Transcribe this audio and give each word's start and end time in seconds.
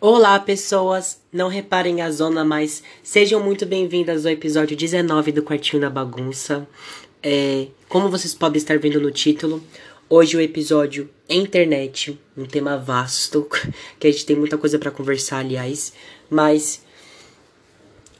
Olá, 0.00 0.38
pessoas! 0.38 1.20
Não 1.32 1.48
reparem 1.48 2.02
a 2.02 2.10
zona, 2.12 2.44
mas 2.44 2.84
sejam 3.02 3.42
muito 3.42 3.66
bem-vindas 3.66 4.24
ao 4.24 4.30
episódio 4.30 4.76
19 4.76 5.32
do 5.32 5.42
Quartinho 5.42 5.82
da 5.82 5.90
Bagunça. 5.90 6.68
É, 7.20 7.66
como 7.88 8.08
vocês 8.08 8.32
podem 8.32 8.58
estar 8.58 8.78
vendo 8.78 9.00
no 9.00 9.10
título, 9.10 9.60
hoje 10.08 10.36
o 10.36 10.40
episódio 10.40 11.10
é 11.28 11.34
internet, 11.34 12.16
um 12.36 12.46
tema 12.46 12.78
vasto, 12.78 13.48
que 13.98 14.06
a 14.06 14.10
gente 14.12 14.24
tem 14.24 14.36
muita 14.36 14.56
coisa 14.56 14.78
para 14.78 14.92
conversar, 14.92 15.38
aliás. 15.38 15.92
Mas 16.30 16.80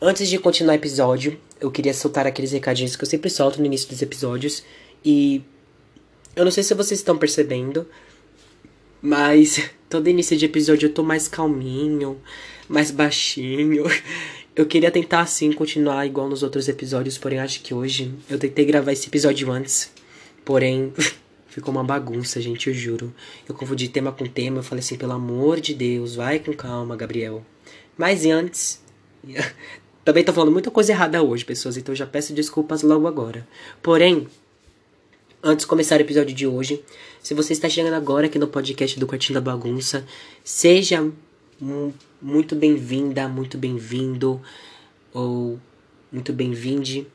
antes 0.02 0.28
de 0.28 0.36
continuar 0.36 0.72
o 0.72 0.76
episódio, 0.76 1.38
eu 1.60 1.70
queria 1.70 1.94
soltar 1.94 2.26
aqueles 2.26 2.50
recadinhos 2.50 2.96
que 2.96 3.04
eu 3.04 3.08
sempre 3.08 3.30
solto 3.30 3.60
no 3.60 3.66
início 3.66 3.88
dos 3.88 4.02
episódios. 4.02 4.64
E 5.04 5.44
eu 6.34 6.44
não 6.44 6.50
sei 6.50 6.64
se 6.64 6.74
vocês 6.74 6.98
estão 6.98 7.16
percebendo, 7.16 7.86
mas 9.00 9.70
todo 9.88 10.08
início 10.08 10.36
de 10.36 10.44
episódio 10.44 10.88
eu 10.88 10.92
tô 10.92 11.02
mais 11.02 11.28
calminho, 11.28 12.20
mais 12.68 12.90
baixinho. 12.90 13.84
Eu 14.54 14.66
queria 14.66 14.90
tentar 14.90 15.20
assim 15.20 15.52
continuar 15.52 16.04
igual 16.06 16.28
nos 16.28 16.42
outros 16.42 16.68
episódios, 16.68 17.16
porém 17.16 17.38
acho 17.38 17.62
que 17.62 17.72
hoje 17.72 18.12
eu 18.28 18.38
tentei 18.38 18.64
gravar 18.64 18.92
esse 18.92 19.06
episódio 19.06 19.50
antes. 19.52 19.92
Porém, 20.44 20.92
ficou 21.46 21.72
uma 21.72 21.84
bagunça, 21.84 22.40
gente, 22.40 22.68
eu 22.68 22.74
juro. 22.74 23.14
Eu 23.48 23.54
confundi 23.54 23.88
tema 23.88 24.10
com 24.10 24.26
tema, 24.26 24.58
eu 24.58 24.62
falei 24.62 24.80
assim, 24.80 24.96
pelo 24.96 25.12
amor 25.12 25.60
de 25.60 25.74
Deus, 25.74 26.16
vai 26.16 26.38
com 26.40 26.52
calma, 26.52 26.96
Gabriel. 26.96 27.44
Mas 27.96 28.26
antes, 28.26 28.82
também 30.04 30.24
tô 30.24 30.32
falando 30.32 30.52
muita 30.52 30.70
coisa 30.70 30.92
errada 30.92 31.22
hoje, 31.22 31.44
pessoas, 31.44 31.76
então 31.76 31.94
já 31.94 32.06
peço 32.06 32.32
desculpas 32.32 32.82
logo 32.82 33.06
agora. 33.06 33.46
Porém, 33.80 34.26
Antes 35.40 35.64
de 35.64 35.68
começar 35.68 35.98
o 35.98 36.00
episódio 36.00 36.34
de 36.34 36.48
hoje, 36.48 36.82
se 37.28 37.34
você 37.34 37.52
está 37.52 37.68
chegando 37.68 37.92
agora 37.92 38.24
aqui 38.24 38.38
no 38.38 38.48
podcast 38.48 38.98
do 38.98 39.06
Quartinho 39.06 39.34
da 39.34 39.40
Bagunça, 39.42 40.02
seja 40.42 41.12
muito 42.22 42.56
bem-vinda, 42.56 43.28
muito 43.28 43.58
bem-vindo 43.58 44.40
ou 45.12 45.60
muito 46.10 46.32
bem-vinde. 46.32 47.06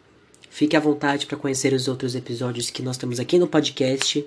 Fique 0.51 0.77
à 0.77 0.79
vontade 0.79 1.25
para 1.25 1.35
conhecer 1.35 1.73
os 1.73 1.87
outros 1.87 2.13
episódios 2.13 2.69
que 2.69 2.83
nós 2.83 2.95
temos 2.95 3.19
aqui 3.19 3.39
no 3.39 3.47
podcast. 3.47 4.23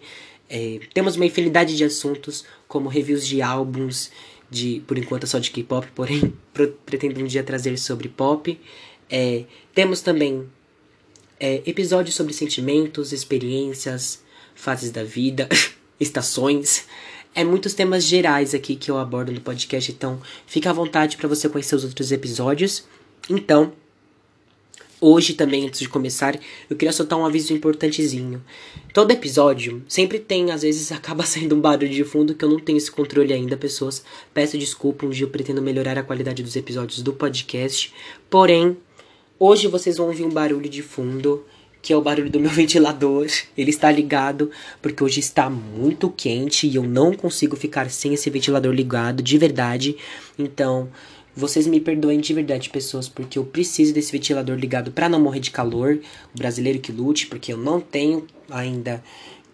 É, 0.51 0.81
temos 0.93 1.15
uma 1.15 1.25
infinidade 1.25 1.77
de 1.77 1.85
assuntos, 1.85 2.45
como 2.67 2.89
reviews 2.89 3.25
de 3.25 3.41
álbuns, 3.41 4.11
de 4.51 4.83
por 4.89 4.99
enquanto 4.99 5.25
só 5.29 5.39
de 5.39 5.53
K-pop, 5.53 5.87
porém 5.95 6.35
pretendo 6.85 7.21
um 7.21 7.27
dia 7.27 7.45
trazer 7.45 7.79
sobre 7.79 8.09
pop. 8.09 8.59
É, 9.09 9.45
temos 9.73 10.01
também 10.01 10.49
é, 11.39 11.63
episódios 11.65 12.17
sobre 12.17 12.33
sentimentos, 12.33 13.13
experiências, 13.13 14.27
fases 14.57 14.91
da 14.91 15.05
vida, 15.05 15.49
estações. 15.99 16.87
É 17.35 17.45
muitos 17.45 17.75
temas 17.75 18.05
gerais 18.05 18.55
aqui 18.55 18.77
que 18.77 18.91
eu 18.91 18.99
abordo 18.99 19.33
no 19.33 19.41
podcast, 19.41 19.93
então 19.93 20.21
fica 20.47 20.71
à 20.71 20.73
vontade 20.73 21.17
para 21.17 21.29
você 21.29 21.49
conhecer 21.49 21.77
os 21.77 21.85
outros 21.85 22.11
episódios. 22.11 22.85
Então, 23.29 23.73
hoje 25.01 25.35
também, 25.35 25.67
antes 25.67 25.81
de 25.81 25.89
começar, 25.89 26.39
eu 26.71 26.77
queria 26.77 26.93
soltar 26.93 27.19
um 27.19 27.27
aviso 27.27 27.53
importantezinho. 27.53 28.43
Todo 28.95 29.11
episódio 29.11 29.85
sempre 29.87 30.19
tem, 30.19 30.51
às 30.51 30.63
vezes 30.63 30.91
acaba 30.93 31.25
sendo 31.25 31.55
um 31.55 31.61
barulho 31.61 31.91
de 31.91 32.05
fundo 32.05 32.35
que 32.35 32.45
eu 32.45 32.49
não 32.49 32.59
tenho 32.59 32.79
esse 32.79 32.91
controle 32.91 33.33
ainda, 33.33 33.57
pessoas. 33.57 34.03
Peço 34.33 34.57
desculpa, 34.57 35.05
um 35.05 35.11
dia 35.11 35.25
eu 35.27 35.31
pretendo 35.31 35.61
melhorar 35.61 35.99
a 35.99 36.03
qualidade 36.03 36.43
dos 36.43 36.57
episódios 36.57 37.03
do 37.03 37.13
podcast. 37.13 37.93
Porém, 38.31 38.77
Hoje 39.39 39.69
vocês 39.69 39.99
vão 39.99 40.07
ouvir 40.07 40.25
um 40.25 40.31
barulho 40.31 40.67
de 40.67 40.81
fundo, 40.81 41.45
que 41.87 41.93
é 41.93 41.97
o 41.97 42.03
barulho 42.03 42.29
do 42.29 42.41
meu 42.41 42.51
ventilador. 42.53 43.29
Ele 43.57 43.71
está 43.71 43.93
ligado 43.93 44.51
porque 44.83 45.05
hoje 45.05 45.21
está 45.21 45.49
muito 45.49 46.11
quente 46.11 46.67
e 46.67 46.75
eu 46.75 46.83
não 46.83 47.13
consigo 47.13 47.55
ficar 47.55 47.89
sem 47.91 48.13
esse 48.13 48.29
ventilador 48.29 48.75
ligado 48.75 49.23
de 49.23 49.39
verdade. 49.39 49.97
Então, 50.37 50.89
vocês 51.35 51.65
me 51.65 51.81
perdoem 51.81 52.19
de 52.19 52.35
verdade, 52.35 52.71
pessoas, 52.71 53.09
porque 53.09 53.39
eu 53.39 53.45
preciso 53.45 53.95
desse 53.95 54.11
ventilador 54.11 54.57
ligado 54.57 54.91
para 54.91 55.09
não 55.09 55.21
morrer 55.21 55.39
de 55.39 55.53
calor. 55.53 56.01
O 56.35 56.39
brasileiro 56.39 56.81
que 56.81 56.91
lute, 56.91 57.29
porque 57.29 57.53
eu 57.53 57.57
não 57.57 57.81
tenho 57.81 58.27
ainda 58.51 59.01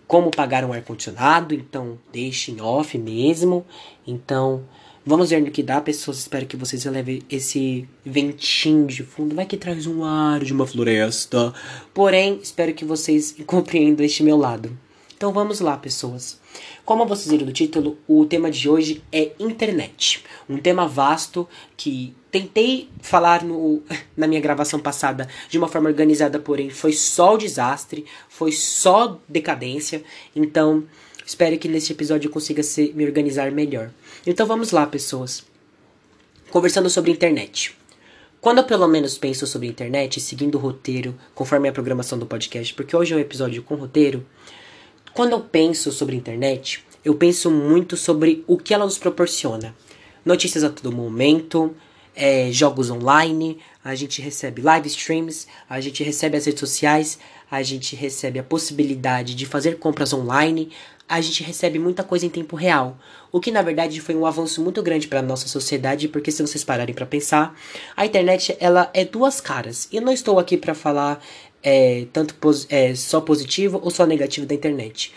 como 0.06 0.30
pagar 0.30 0.64
um 0.64 0.72
ar 0.72 0.80
condicionado, 0.80 1.54
então 1.54 1.98
deixem 2.10 2.62
off 2.62 2.96
mesmo. 2.96 3.66
Então, 4.06 4.62
Vamos 5.04 5.30
ver 5.30 5.42
no 5.42 5.50
que 5.50 5.64
dá, 5.64 5.80
pessoas. 5.80 6.18
Espero 6.18 6.46
que 6.46 6.56
vocês 6.56 6.86
elevem 6.86 7.22
esse 7.28 7.88
ventinho 8.06 8.86
de 8.86 9.02
fundo. 9.02 9.34
Vai 9.34 9.44
que 9.44 9.56
traz 9.56 9.84
um 9.84 10.04
ar 10.04 10.44
de 10.44 10.52
uma 10.52 10.64
floresta. 10.64 11.52
Porém, 11.92 12.38
espero 12.40 12.72
que 12.72 12.84
vocês 12.84 13.34
compreendam 13.44 14.06
este 14.06 14.22
meu 14.22 14.36
lado. 14.36 14.78
Então 15.16 15.32
vamos 15.32 15.58
lá, 15.58 15.76
pessoas. 15.76 16.40
Como 16.84 17.04
vocês 17.04 17.30
viram 17.30 17.46
do 17.46 17.52
título, 17.52 17.98
o 18.06 18.24
tema 18.26 18.48
de 18.48 18.68
hoje 18.68 19.02
é 19.10 19.32
internet. 19.40 20.22
Um 20.48 20.58
tema 20.58 20.86
vasto 20.86 21.48
que 21.76 22.14
tentei 22.30 22.88
falar 23.00 23.42
no, 23.42 23.82
na 24.16 24.28
minha 24.28 24.40
gravação 24.40 24.78
passada 24.78 25.28
de 25.48 25.58
uma 25.58 25.66
forma 25.68 25.88
organizada, 25.88 26.38
porém 26.38 26.70
foi 26.70 26.92
só 26.92 27.34
o 27.34 27.38
desastre, 27.38 28.04
foi 28.28 28.52
só 28.52 29.20
decadência. 29.28 30.04
Então, 30.34 30.84
Espero 31.24 31.58
que 31.58 31.68
neste 31.68 31.92
episódio 31.92 32.28
eu 32.28 32.32
consiga 32.32 32.62
se, 32.62 32.92
me 32.94 33.04
organizar 33.04 33.50
melhor. 33.50 33.90
Então 34.26 34.46
vamos 34.46 34.70
lá, 34.70 34.86
pessoas. 34.86 35.44
Conversando 36.50 36.90
sobre 36.90 37.10
internet. 37.10 37.76
Quando 38.40 38.58
eu 38.58 38.64
pelo 38.64 38.88
menos 38.88 39.16
penso 39.16 39.46
sobre 39.46 39.68
internet, 39.68 40.20
seguindo 40.20 40.56
o 40.56 40.58
roteiro, 40.58 41.14
conforme 41.34 41.68
a 41.68 41.72
programação 41.72 42.18
do 42.18 42.26
podcast, 42.26 42.74
porque 42.74 42.96
hoje 42.96 43.14
é 43.14 43.16
um 43.16 43.20
episódio 43.20 43.62
com 43.62 43.76
roteiro, 43.76 44.26
quando 45.14 45.32
eu 45.32 45.40
penso 45.40 45.92
sobre 45.92 46.16
internet, 46.16 46.84
eu 47.04 47.14
penso 47.14 47.50
muito 47.50 47.96
sobre 47.96 48.42
o 48.46 48.56
que 48.56 48.74
ela 48.74 48.84
nos 48.84 48.98
proporciona. 48.98 49.74
Notícias 50.24 50.64
a 50.64 50.70
todo 50.70 50.90
momento, 50.90 51.74
é, 52.14 52.50
jogos 52.52 52.90
online, 52.90 53.58
a 53.84 53.94
gente 53.94 54.20
recebe 54.20 54.62
live 54.62 54.86
streams, 54.88 55.46
a 55.68 55.80
gente 55.80 56.04
recebe 56.04 56.36
as 56.36 56.46
redes 56.46 56.60
sociais, 56.60 57.18
a 57.50 57.62
gente 57.62 57.96
recebe 57.96 58.38
a 58.38 58.42
possibilidade 58.42 59.34
de 59.34 59.46
fazer 59.46 59.78
compras 59.78 60.12
online, 60.12 60.70
a 61.08 61.20
gente 61.20 61.42
recebe 61.42 61.78
muita 61.78 62.02
coisa 62.02 62.24
em 62.24 62.30
tempo 62.30 62.56
real. 62.56 62.96
O 63.30 63.40
que 63.40 63.50
na 63.50 63.62
verdade 63.62 64.00
foi 64.00 64.14
um 64.14 64.24
avanço 64.24 64.62
muito 64.62 64.82
grande 64.82 65.08
para 65.08 65.20
a 65.20 65.22
nossa 65.22 65.48
sociedade, 65.48 66.08
porque 66.08 66.30
se 66.30 66.42
vocês 66.42 66.64
pararem 66.64 66.94
para 66.94 67.06
pensar, 67.06 67.54
a 67.96 68.06
internet 68.06 68.56
ela 68.60 68.90
é 68.94 69.04
duas 69.04 69.40
caras. 69.40 69.88
E 69.92 69.96
eu 69.96 70.02
não 70.02 70.12
estou 70.12 70.38
aqui 70.38 70.56
para 70.56 70.74
falar 70.74 71.22
é, 71.62 72.06
tanto 72.12 72.34
é, 72.68 72.94
só 72.94 73.20
positivo 73.20 73.80
ou 73.82 73.90
só 73.90 74.06
negativo 74.06 74.46
da 74.46 74.54
internet. 74.54 75.12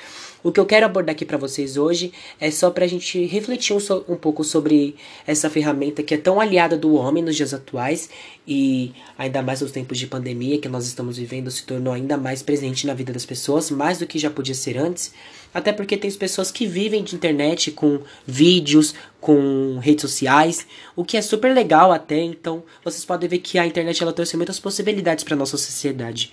O 0.46 0.52
que 0.52 0.60
eu 0.60 0.66
quero 0.68 0.86
abordar 0.86 1.16
aqui 1.16 1.26
para 1.26 1.40
vocês 1.40 1.76
hoje 1.76 2.14
é 2.40 2.52
só 2.52 2.70
para 2.70 2.86
a 2.86 2.88
gente 2.88 3.26
refletir 3.26 3.76
um, 3.76 3.80
so, 3.80 4.06
um, 4.08 4.16
pouco 4.16 4.44
sobre 4.44 4.96
essa 5.26 5.50
ferramenta 5.50 6.04
que 6.04 6.14
é 6.14 6.18
tão 6.18 6.40
aliada 6.40 6.78
do 6.78 6.94
homem 6.94 7.24
nos 7.24 7.36
dias 7.36 7.52
atuais 7.52 8.12
e 8.48 8.94
ainda 9.18 9.42
mais 9.42 9.62
nos 9.62 9.72
tempos 9.72 9.98
de 9.98 10.06
pandemia 10.06 10.60
que 10.60 10.70
nós 10.70 10.86
estamos 10.86 11.18
vivendo 11.18 11.50
se 11.50 11.66
tornou 11.66 11.92
ainda 11.92 12.16
mais 12.16 12.44
presente 12.44 12.86
na 12.86 12.94
vida 12.94 13.12
das 13.12 13.26
pessoas, 13.26 13.72
mais 13.72 13.98
do 13.98 14.06
que 14.06 14.20
já 14.20 14.30
podia 14.30 14.54
ser 14.54 14.78
antes. 14.78 15.16
Até 15.52 15.74
porque 15.74 15.98
tem 15.98 16.12
pessoas 16.12 16.52
que 16.52 16.68
vivem 16.68 17.04
de 17.04 17.16
internet 17.16 17.72
com 17.72 18.02
vídeos, 18.28 18.94
com 19.20 19.80
redes 19.80 20.04
sociais, 20.04 20.68
o 20.96 21.04
que 21.04 21.18
é 21.18 21.24
super 21.24 21.56
legal 21.56 21.92
até. 21.92 22.22
Então, 22.22 22.62
vocês 22.84 23.04
podem 23.04 23.28
ver 23.28 23.40
que 23.40 23.58
a 23.58 23.66
internet 23.66 24.04
ela 24.04 24.14
trouxe 24.14 24.38
muitas 24.38 24.60
possibilidades 24.60 25.24
para 25.24 25.36
nossa 25.36 25.58
sociedade. 25.58 26.32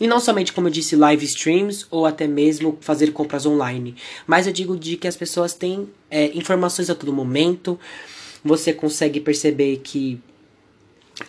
E 0.00 0.06
não 0.06 0.18
somente, 0.18 0.52
como 0.52 0.68
eu 0.68 0.72
disse, 0.72 0.96
live 0.96 1.24
streams 1.24 1.86
ou 1.90 2.04
até 2.04 2.26
mesmo 2.26 2.76
fazer 2.80 3.12
compras 3.12 3.46
online. 3.46 3.94
Mas 4.26 4.46
eu 4.46 4.52
digo 4.52 4.76
de 4.76 4.96
que 4.96 5.06
as 5.06 5.16
pessoas 5.16 5.54
têm 5.54 5.88
é, 6.10 6.26
informações 6.36 6.90
a 6.90 6.94
todo 6.94 7.12
momento. 7.12 7.78
Você 8.44 8.72
consegue 8.72 9.20
perceber 9.20 9.80
que 9.84 10.20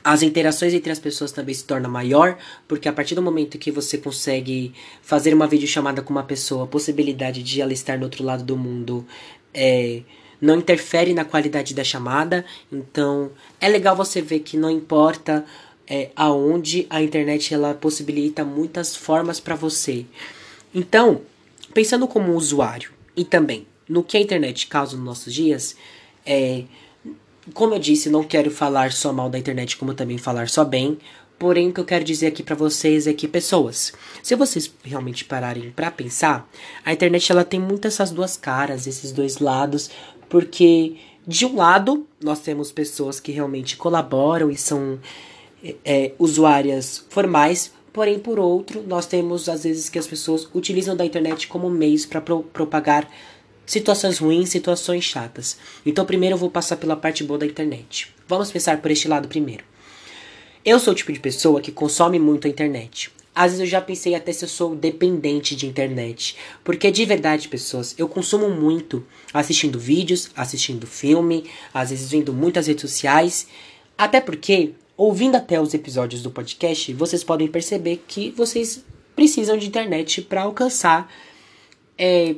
as 0.03 0.23
interações 0.23 0.73
entre 0.73 0.91
as 0.91 0.99
pessoas 0.99 1.31
também 1.31 1.53
se 1.53 1.63
tornam 1.63 1.89
maior, 1.89 2.37
porque 2.67 2.89
a 2.89 2.93
partir 2.93 3.13
do 3.13 3.21
momento 3.21 3.57
que 3.57 3.71
você 3.71 3.97
consegue 3.97 4.73
fazer 5.01 5.33
uma 5.33 5.45
videochamada 5.45 6.01
com 6.01 6.11
uma 6.11 6.23
pessoa, 6.23 6.63
a 6.63 6.67
possibilidade 6.67 7.43
de 7.43 7.61
ela 7.61 7.71
estar 7.71 7.97
no 7.97 8.05
outro 8.05 8.23
lado 8.23 8.43
do 8.43 8.57
mundo 8.57 9.05
é, 9.53 10.01
não 10.41 10.57
interfere 10.57 11.13
na 11.13 11.23
qualidade 11.23 11.73
da 11.73 11.83
chamada. 11.83 12.45
Então 12.71 13.31
é 13.59 13.69
legal 13.69 13.95
você 13.95 14.21
ver 14.21 14.39
que 14.39 14.57
não 14.57 14.69
importa 14.69 15.45
é, 15.87 16.09
aonde 16.15 16.87
a 16.89 17.01
internet 17.01 17.53
ela 17.53 17.73
possibilita 17.73 18.43
muitas 18.43 18.95
formas 18.95 19.39
para 19.39 19.55
você. 19.55 20.05
Então, 20.73 21.21
pensando 21.73 22.07
como 22.07 22.35
usuário 22.35 22.91
e 23.15 23.23
também 23.23 23.67
no 23.87 24.03
que 24.03 24.17
a 24.17 24.21
internet 24.21 24.67
causa 24.67 24.95
nos 24.95 25.05
nossos 25.05 25.33
dias, 25.33 25.75
é, 26.25 26.63
como 27.53 27.75
eu 27.75 27.79
disse, 27.79 28.09
não 28.09 28.23
quero 28.23 28.49
falar 28.49 28.91
só 28.91 29.13
mal 29.13 29.29
da 29.29 29.37
internet, 29.37 29.77
como 29.77 29.93
também 29.93 30.17
falar 30.17 30.49
só 30.49 30.65
bem. 30.65 30.97
Porém, 31.37 31.69
o 31.69 31.73
que 31.73 31.79
eu 31.79 31.85
quero 31.85 32.03
dizer 32.03 32.27
aqui 32.27 32.41
para 32.41 32.55
vocês 32.55 33.07
é 33.07 33.13
que 33.13 33.27
pessoas, 33.27 33.93
se 34.23 34.35
vocês 34.35 34.73
realmente 34.83 35.25
pararem 35.25 35.69
para 35.69 35.91
pensar, 35.91 36.49
a 36.83 36.93
internet 36.93 37.29
ela 37.31 37.43
tem 37.43 37.59
muitas 37.59 37.95
essas 37.95 38.11
duas 38.11 38.37
caras, 38.37 38.87
esses 38.87 39.11
dois 39.11 39.39
lados, 39.39 39.89
porque 40.29 40.95
de 41.27 41.45
um 41.45 41.55
lado 41.55 42.07
nós 42.23 42.39
temos 42.39 42.71
pessoas 42.71 43.19
que 43.19 43.31
realmente 43.31 43.75
colaboram 43.75 44.49
e 44.49 44.55
são 44.55 44.97
é, 45.83 46.11
usuárias 46.19 47.05
formais, 47.09 47.71
porém, 47.91 48.19
por 48.19 48.39
outro, 48.39 48.83
nós 48.85 49.05
temos 49.05 49.47
às 49.47 49.63
vezes 49.63 49.89
que 49.89 49.97
as 49.97 50.07
pessoas 50.07 50.47
utilizam 50.53 50.95
da 50.95 51.05
internet 51.05 51.47
como 51.47 51.69
meios 51.69 52.05
para 52.05 52.21
pro 52.21 52.43
propagar 52.43 53.09
situações 53.65 54.19
ruins, 54.19 54.49
situações 54.49 55.03
chatas. 55.03 55.57
Então, 55.85 56.05
primeiro 56.05 56.35
eu 56.35 56.39
vou 56.39 56.51
passar 56.51 56.77
pela 56.77 56.95
parte 56.95 57.23
boa 57.23 57.39
da 57.39 57.45
internet. 57.45 58.13
Vamos 58.27 58.51
pensar 58.51 58.81
por 58.81 58.91
este 58.91 59.07
lado 59.07 59.27
primeiro. 59.27 59.63
Eu 60.63 60.79
sou 60.79 60.93
o 60.93 60.95
tipo 60.95 61.11
de 61.11 61.19
pessoa 61.19 61.61
que 61.61 61.71
consome 61.71 62.19
muito 62.19 62.47
a 62.47 62.49
internet. 62.49 63.11
Às 63.33 63.51
vezes 63.51 63.59
eu 63.59 63.67
já 63.67 63.81
pensei 63.81 64.15
até 64.15 64.31
se 64.31 64.45
eu 64.45 64.49
sou 64.49 64.75
dependente 64.75 65.55
de 65.55 65.67
internet. 65.67 66.37
Porque 66.63 66.89
de 66.89 67.05
verdade, 67.05 67.49
pessoas, 67.49 67.93
eu 67.97 68.07
consumo 68.07 68.49
muito 68.49 69.05
assistindo 69.33 69.77
vídeos, 69.77 70.31
assistindo 70.35 70.87
filme, 70.87 71.43
às 71.73 71.89
vezes 71.89 72.09
vendo 72.09 72.33
muitas 72.33 72.67
redes 72.67 72.81
sociais. 72.81 73.47
Até 73.97 74.21
porque, 74.21 74.73
ouvindo 74.97 75.35
até 75.35 75.59
os 75.59 75.73
episódios 75.73 76.21
do 76.21 76.31
podcast, 76.31 76.93
vocês 76.93 77.23
podem 77.23 77.47
perceber 77.47 78.03
que 78.07 78.31
vocês 78.31 78.83
precisam 79.15 79.57
de 79.57 79.67
internet 79.67 80.21
para 80.21 80.43
alcançar 80.43 81.11
é, 81.97 82.35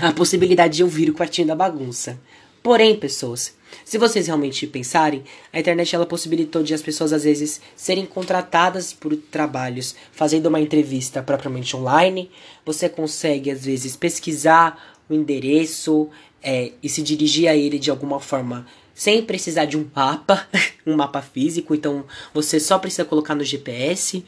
a 0.00 0.12
possibilidade 0.12 0.76
de 0.76 0.84
ouvir 0.84 1.10
o 1.10 1.14
quartinho 1.14 1.46
da 1.46 1.54
bagunça. 1.54 2.18
Porém, 2.62 2.96
pessoas, 2.96 3.54
se 3.84 3.98
vocês 3.98 4.26
realmente 4.28 4.66
pensarem, 4.66 5.24
a 5.52 5.58
internet 5.58 5.94
ela 5.94 6.06
possibilitou 6.06 6.62
de 6.62 6.74
as 6.74 6.82
pessoas 6.82 7.12
às 7.12 7.24
vezes 7.24 7.60
serem 7.74 8.06
contratadas 8.06 8.92
por 8.92 9.16
trabalhos 9.16 9.96
fazendo 10.12 10.46
uma 10.46 10.60
entrevista 10.60 11.22
propriamente 11.22 11.76
online. 11.76 12.30
Você 12.64 12.88
consegue 12.88 13.50
às 13.50 13.64
vezes 13.64 13.96
pesquisar 13.96 14.96
o 15.10 15.14
endereço 15.14 16.08
é, 16.42 16.72
e 16.82 16.88
se 16.88 17.02
dirigir 17.02 17.48
a 17.48 17.56
ele 17.56 17.78
de 17.78 17.90
alguma 17.90 18.20
forma 18.20 18.66
sem 18.94 19.22
precisar 19.22 19.64
de 19.64 19.76
um 19.76 19.88
mapa, 19.94 20.46
um 20.86 20.94
mapa 20.96 21.22
físico. 21.22 21.74
Então 21.74 22.04
você 22.32 22.60
só 22.60 22.78
precisa 22.78 23.04
colocar 23.04 23.34
no 23.34 23.44
GPS. 23.44 24.24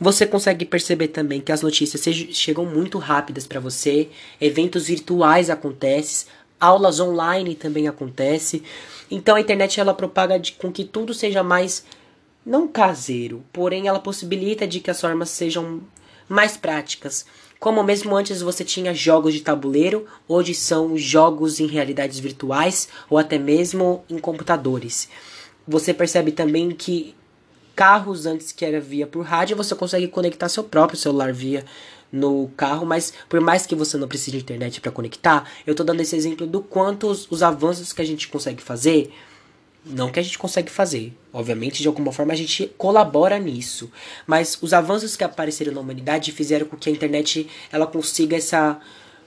Você 0.00 0.26
consegue 0.26 0.64
perceber 0.64 1.08
também 1.08 1.40
que 1.40 1.52
as 1.52 1.60
notícias 1.60 2.02
chegam 2.34 2.64
muito 2.64 2.98
rápidas 2.98 3.46
para 3.46 3.60
você, 3.60 4.08
eventos 4.40 4.86
virtuais 4.86 5.50
acontecem, 5.50 6.26
aulas 6.58 7.00
online 7.00 7.54
também 7.54 7.86
acontece. 7.86 8.62
Então 9.10 9.36
a 9.36 9.40
internet 9.40 9.78
ela 9.78 9.92
propaga 9.92 10.38
de, 10.38 10.52
com 10.52 10.72
que 10.72 10.84
tudo 10.84 11.12
seja 11.12 11.42
mais 11.42 11.84
não 12.46 12.66
caseiro, 12.66 13.44
porém 13.52 13.88
ela 13.88 13.98
possibilita 13.98 14.66
de 14.66 14.80
que 14.80 14.90
as 14.90 15.00
formas 15.00 15.28
sejam 15.30 15.82
mais 16.28 16.56
práticas. 16.56 17.26
Como 17.60 17.84
mesmo 17.84 18.16
antes 18.16 18.40
você 18.40 18.64
tinha 18.64 18.94
jogos 18.94 19.34
de 19.34 19.42
tabuleiro, 19.42 20.06
hoje 20.26 20.54
são 20.54 20.96
jogos 20.96 21.60
em 21.60 21.66
realidades 21.66 22.18
virtuais 22.18 22.88
ou 23.10 23.18
até 23.18 23.38
mesmo 23.38 24.02
em 24.08 24.18
computadores. 24.18 25.10
Você 25.68 25.92
percebe 25.92 26.32
também 26.32 26.70
que 26.70 27.14
carros 27.76 28.24
antes 28.24 28.50
que 28.50 28.64
era 28.64 28.80
via 28.80 29.06
por 29.06 29.26
rádio, 29.26 29.58
você 29.58 29.74
consegue 29.74 30.08
conectar 30.08 30.48
seu 30.48 30.64
próprio 30.64 30.98
celular 30.98 31.34
via 31.34 31.62
no 32.10 32.50
carro, 32.56 32.86
mas 32.86 33.12
por 33.28 33.42
mais 33.42 33.66
que 33.66 33.74
você 33.74 33.98
não 33.98 34.08
precise 34.08 34.38
de 34.38 34.42
internet 34.42 34.80
para 34.80 34.90
conectar, 34.90 35.46
eu 35.66 35.74
tô 35.74 35.84
dando 35.84 36.00
esse 36.00 36.16
exemplo 36.16 36.46
do 36.46 36.62
quanto 36.62 37.08
os, 37.08 37.30
os, 37.30 37.42
avanços 37.42 37.92
que 37.92 38.00
a 38.00 38.06
gente 38.06 38.26
consegue 38.28 38.62
fazer, 38.62 39.12
não 39.84 40.10
que 40.10 40.20
a 40.20 40.22
gente 40.22 40.38
consegue 40.38 40.70
fazer, 40.70 41.16
obviamente 41.32 41.80
de 41.80 41.88
alguma 41.88 42.12
forma 42.12 42.32
a 42.32 42.36
gente 42.36 42.70
colabora 42.76 43.38
nisso, 43.38 43.90
mas 44.26 44.58
os 44.60 44.72
avanços 44.72 45.16
que 45.16 45.24
apareceram 45.24 45.72
na 45.72 45.80
humanidade 45.80 46.32
fizeram 46.32 46.66
com 46.66 46.76
que 46.76 46.88
a 46.88 46.92
internet 46.92 47.48
ela 47.72 47.86
consiga 47.86 48.36
essa 48.36 48.78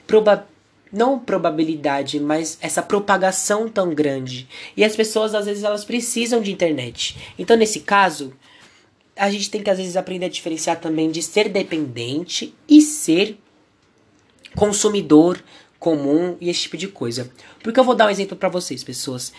proba 0.06 0.48
não 0.92 1.18
probabilidade, 1.18 2.20
mas 2.20 2.56
essa 2.62 2.84
propagação 2.84 3.68
tão 3.68 3.96
grande. 3.96 4.48
E 4.78 4.84
as 4.84 4.96
pessoas 4.96 5.34
às 5.34 5.46
vezes 5.46 5.64
elas 5.64 5.84
precisam 5.84 6.40
de 6.40 6.52
internet. 6.52 7.34
Então 7.38 7.58
nesse 7.58 7.80
caso, 7.80 8.32
a 9.16 9.30
gente 9.32 9.50
tem 9.50 9.64
que 9.64 9.72
às 9.72 9.78
vezes 9.78 9.98
aprender 9.98 10.28
a 10.28 10.30
diferenciar 10.30 10.80
também 10.80 11.10
de 11.10 11.24
ser 11.24 11.50
dependente 11.50 12.54
e 12.70 12.80
ser 12.80 13.40
consumidor 14.56 15.44
comum 15.80 16.38
e 16.40 16.50
esse 16.50 16.62
tipo 16.62 16.78
de 16.78 16.88
coisa. 16.88 17.30
Porque 17.62 17.80
eu 17.80 17.84
vou 17.84 17.96
dar 17.96 18.08
um 18.08 18.10
exemplo 18.10 18.38
para 18.38 18.50
vocês, 18.50 18.84
pessoas. 18.84 19.34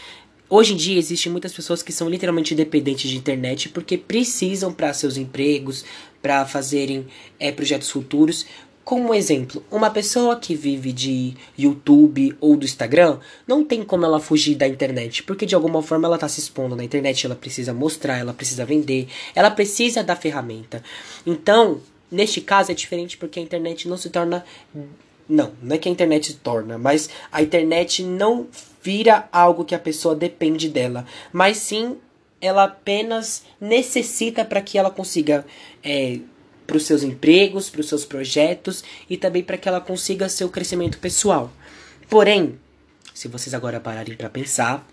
Hoje 0.49 0.75
em 0.75 0.77
dia 0.77 0.99
existem 0.99 1.33
muitas 1.33 1.53
pessoas 1.53 1.83
que 1.83 1.93
são 1.93 2.09
literalmente 2.09 2.55
dependentes 2.55 3.11
de 3.11 3.17
internet 3.17 3.69
porque 3.71 3.97
precisam 3.97 4.73
para 4.73 4.93
seus 4.93 5.17
empregos, 5.17 5.85
para 6.21 6.45
fazerem 6.47 7.07
é, 7.39 7.51
projetos 7.51 7.91
futuros, 7.91 8.47
como 8.85 9.15
exemplo, 9.15 9.65
uma 9.71 9.89
pessoa 9.89 10.37
que 10.37 10.55
vive 10.55 10.93
de 10.93 11.35
YouTube 11.57 12.37
ou 12.39 12.55
do 12.55 12.67
Instagram 12.67 13.19
não 13.49 13.65
tem 13.65 13.83
como 13.83 14.05
ela 14.05 14.21
fugir 14.21 14.57
da 14.57 14.69
internet, 14.69 15.23
porque 15.23 15.47
de 15.47 15.55
alguma 15.55 15.83
forma 15.83 16.07
ela 16.07 16.17
está 16.17 16.29
se 16.29 16.39
expondo 16.39 16.77
na 16.77 16.85
internet, 16.85 17.25
ela 17.25 17.35
precisa 17.35 17.73
mostrar, 17.73 18.19
ela 18.19 18.35
precisa 18.35 18.63
vender, 18.67 19.09
ela 19.35 19.51
precisa 19.51 20.05
da 20.05 20.15
ferramenta. 20.15 20.85
Então, 21.25 21.81
neste 22.11 22.43
caso 22.43 22.73
é 22.73 22.75
diferente 22.75 23.17
porque 23.17 23.41
a 23.41 23.43
internet 23.43 23.89
não 23.89 23.97
se 23.97 24.11
torna. 24.11 24.45
Não, 25.27 25.53
não 25.63 25.75
é 25.75 25.79
que 25.79 25.89
a 25.89 25.93
internet 25.93 26.27
se 26.27 26.35
torna, 26.35 26.77
mas 26.77 27.09
a 27.33 27.41
internet 27.41 28.03
não 28.03 28.47
vira 28.85 29.27
algo 29.33 29.65
que 29.65 29.75
a 29.75 29.79
pessoa 29.79 30.15
depende 30.15 30.69
dela, 30.69 31.07
mas 31.33 31.57
sim 31.57 31.97
ela 32.39 32.65
apenas 32.65 33.43
necessita 33.59 34.45
para 34.45 34.61
que 34.61 34.77
ela 34.77 34.91
consiga. 34.91 35.47
É, 35.83 36.21
para 36.67 36.79
os 36.79 36.87
seus 36.87 37.03
empregos, 37.03 37.69
para 37.69 37.83
os 37.83 37.89
seus 37.89 38.07
projetos 38.07 38.83
e 39.09 39.19
também 39.19 39.43
para 39.43 39.59
que 39.59 39.69
ela 39.69 39.83
consiga 39.83 40.31
seu 40.31 40.49
crescimento 40.49 40.99
pessoal. 40.99 41.53
Porém, 42.09 42.59
se 43.13 43.29
vocês 43.29 43.53
agora 43.53 43.79
pararem 43.79 44.17
para 44.17 44.31
pensar, 44.31 44.87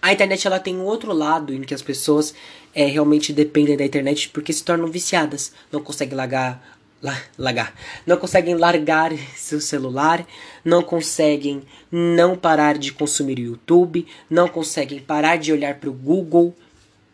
a 0.00 0.10
internet 0.10 0.46
ela 0.46 0.58
tem 0.58 0.74
um 0.74 0.84
outro 0.84 1.12
lado 1.12 1.52
em 1.52 1.60
que 1.62 1.74
as 1.74 1.82
pessoas 1.82 2.34
é, 2.74 2.86
realmente 2.86 3.30
dependem 3.30 3.76
da 3.76 3.84
internet 3.84 4.30
porque 4.30 4.54
se 4.54 4.64
tornam 4.64 4.90
viciadas, 4.90 5.52
não 5.70 5.82
conseguem 5.82 6.16
largar, 6.16 6.78
la, 7.04 7.20
largar, 7.38 7.74
não 8.06 8.16
conseguem 8.16 8.54
largar 8.54 9.12
seu 9.36 9.60
celular, 9.60 10.26
não 10.64 10.82
conseguem 10.82 11.62
não 11.92 12.34
parar 12.34 12.78
de 12.78 12.92
consumir 12.92 13.38
o 13.38 13.42
YouTube, 13.42 14.06
não 14.30 14.48
conseguem 14.48 15.00
parar 15.00 15.36
de 15.36 15.52
olhar 15.52 15.74
para 15.74 15.90
o 15.90 15.92
Google, 15.92 16.54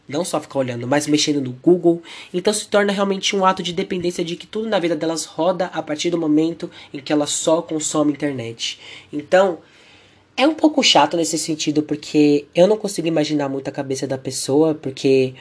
não 0.09 0.25
só 0.25 0.41
ficar 0.41 0.61
olhando, 0.61 0.87
mas 0.87 1.09
mexendo 1.09 1.41
no 1.41 1.51
Google. 1.51 2.01
Então 2.33 2.53
se 2.53 2.69
torna 2.69 2.93
realmente 2.93 3.35
um 3.35 3.45
ato 3.45 3.65
de 3.65 3.73
dependência 3.73 4.25
de 4.25 4.37
que 4.37 4.47
tudo 4.47 4.69
na 4.69 4.79
vida 4.79 4.95
delas 4.95 5.25
roda 5.25 5.67
a 5.67 5.83
partir 5.83 6.11
do 6.11 6.19
momento 6.19 6.71
em 6.95 7.01
que 7.01 7.13
elas 7.13 7.31
só 7.31 7.61
consomem 7.61 8.15
internet. 8.15 8.79
Então, 9.13 9.59
é 10.37 10.47
um 10.47 10.55
pouco 10.55 10.83
chato 10.85 11.17
nesse 11.17 11.37
sentido, 11.37 11.83
porque 11.83 12.47
eu 12.55 12.69
não 12.69 12.77
consigo 12.77 13.09
imaginar 13.09 13.49
muito 13.49 13.69
a 13.69 13.73
cabeça 13.73 14.07
da 14.07 14.17
pessoa, 14.17 14.73
porque 14.73 15.35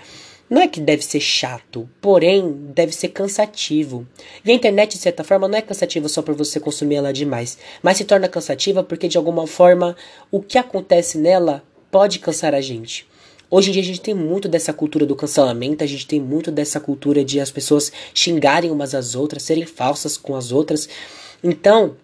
não 0.49 0.61
é 0.61 0.67
que 0.67 0.81
deve 0.81 1.03
ser 1.03 1.19
chato, 1.19 1.87
porém 2.01 2.51
deve 2.73 2.91
ser 2.91 3.09
cansativo. 3.09 4.07
E 4.43 4.51
a 4.51 4.53
internet, 4.53 4.93
de 4.93 4.97
certa 4.97 5.23
forma, 5.23 5.47
não 5.47 5.57
é 5.57 5.61
cansativa 5.61 6.09
só 6.09 6.21
por 6.21 6.33
você 6.33 6.59
consumir 6.59 6.95
ela 6.95 7.13
demais, 7.13 7.57
mas 7.83 7.97
se 7.97 8.05
torna 8.05 8.27
cansativa 8.27 8.83
porque 8.83 9.07
de 9.07 9.17
alguma 9.17 9.45
forma 9.45 9.95
o 10.31 10.41
que 10.41 10.57
acontece 10.57 11.17
nela 11.17 11.63
pode 11.91 12.19
cansar 12.19 12.55
a 12.55 12.61
gente. 12.61 13.07
Hoje 13.51 13.69
em 13.69 13.73
dia 13.73 13.81
a 13.81 13.85
gente 13.85 14.01
tem 14.01 14.13
muito 14.13 14.47
dessa 14.47 14.71
cultura 14.71 15.05
do 15.05 15.15
cancelamento, 15.15 15.83
a 15.83 15.87
gente 15.87 16.05
tem 16.05 16.19
muito 16.19 16.51
dessa 16.51 16.79
cultura 16.79 17.23
de 17.23 17.39
as 17.39 17.49
pessoas 17.49 17.91
xingarem 18.13 18.69
umas 18.69 18.93
às 18.93 19.15
outras, 19.15 19.43
serem 19.43 19.65
falsas 19.65 20.17
com 20.17 20.35
as 20.35 20.51
outras. 20.51 20.87
Então, 21.43 21.95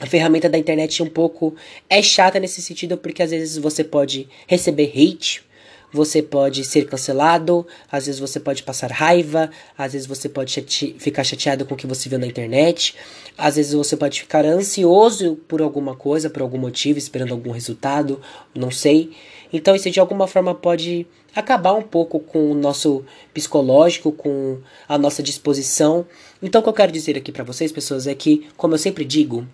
a 0.00 0.06
ferramenta 0.06 0.48
da 0.48 0.58
internet 0.58 1.02
é 1.02 1.04
um 1.04 1.08
pouco 1.08 1.54
é 1.88 2.02
chata 2.02 2.40
nesse 2.40 2.62
sentido 2.62 2.96
porque 2.96 3.22
às 3.22 3.30
vezes 3.30 3.58
você 3.58 3.84
pode 3.84 4.28
receber 4.48 4.92
hate, 4.96 5.44
você 5.92 6.22
pode 6.22 6.64
ser 6.64 6.86
cancelado, 6.86 7.66
às 7.90 8.06
vezes 8.06 8.20
você 8.20 8.38
pode 8.38 8.62
passar 8.62 8.90
raiva, 8.90 9.50
às 9.76 9.92
vezes 9.92 10.06
você 10.06 10.28
pode 10.28 10.52
chate 10.52 10.94
ficar 10.98 11.24
chateado 11.24 11.64
com 11.64 11.74
o 11.74 11.76
que 11.76 11.86
você 11.86 12.08
viu 12.08 12.18
na 12.18 12.26
internet, 12.26 12.94
às 13.36 13.56
vezes 13.56 13.72
você 13.72 13.96
pode 13.96 14.20
ficar 14.20 14.44
ansioso 14.44 15.36
por 15.48 15.60
alguma 15.60 15.96
coisa, 15.96 16.30
por 16.30 16.42
algum 16.42 16.58
motivo, 16.58 16.98
esperando 16.98 17.32
algum 17.32 17.50
resultado, 17.50 18.20
não 18.54 18.70
sei. 18.70 19.10
Então 19.52 19.74
isso 19.74 19.90
de 19.90 19.98
alguma 19.98 20.26
forma 20.26 20.54
pode 20.54 21.06
acabar 21.34 21.74
um 21.74 21.82
pouco 21.82 22.20
com 22.20 22.50
o 22.50 22.54
nosso 22.54 23.04
psicológico, 23.32 24.12
com 24.12 24.58
a 24.88 24.96
nossa 24.96 25.22
disposição. 25.22 26.06
Então 26.42 26.60
o 26.60 26.64
que 26.64 26.70
eu 26.70 26.74
quero 26.74 26.92
dizer 26.92 27.16
aqui 27.16 27.32
para 27.32 27.44
vocês, 27.44 27.72
pessoas, 27.72 28.06
é 28.06 28.14
que, 28.14 28.48
como 28.56 28.74
eu 28.74 28.78
sempre 28.78 29.04
digo, 29.04 29.46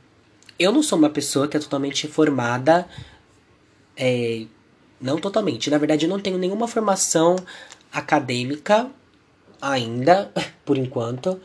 eu 0.59 0.73
não 0.73 0.83
sou 0.83 0.99
uma 0.99 1.11
pessoa 1.11 1.49
que 1.49 1.57
é 1.57 1.61
totalmente 1.61 2.07
formada. 2.07 2.87
É, 3.97 4.45
não 5.00 5.18
totalmente. 5.18 5.70
Na 5.70 5.78
verdade, 5.78 6.06
eu 6.06 6.08
não 6.08 6.20
tenho 6.20 6.38
nenhuma 6.38 6.68
formação 6.68 7.36
acadêmica 7.92 8.90
ainda, 9.60 10.30
por 10.64 10.76
enquanto. 10.76 11.40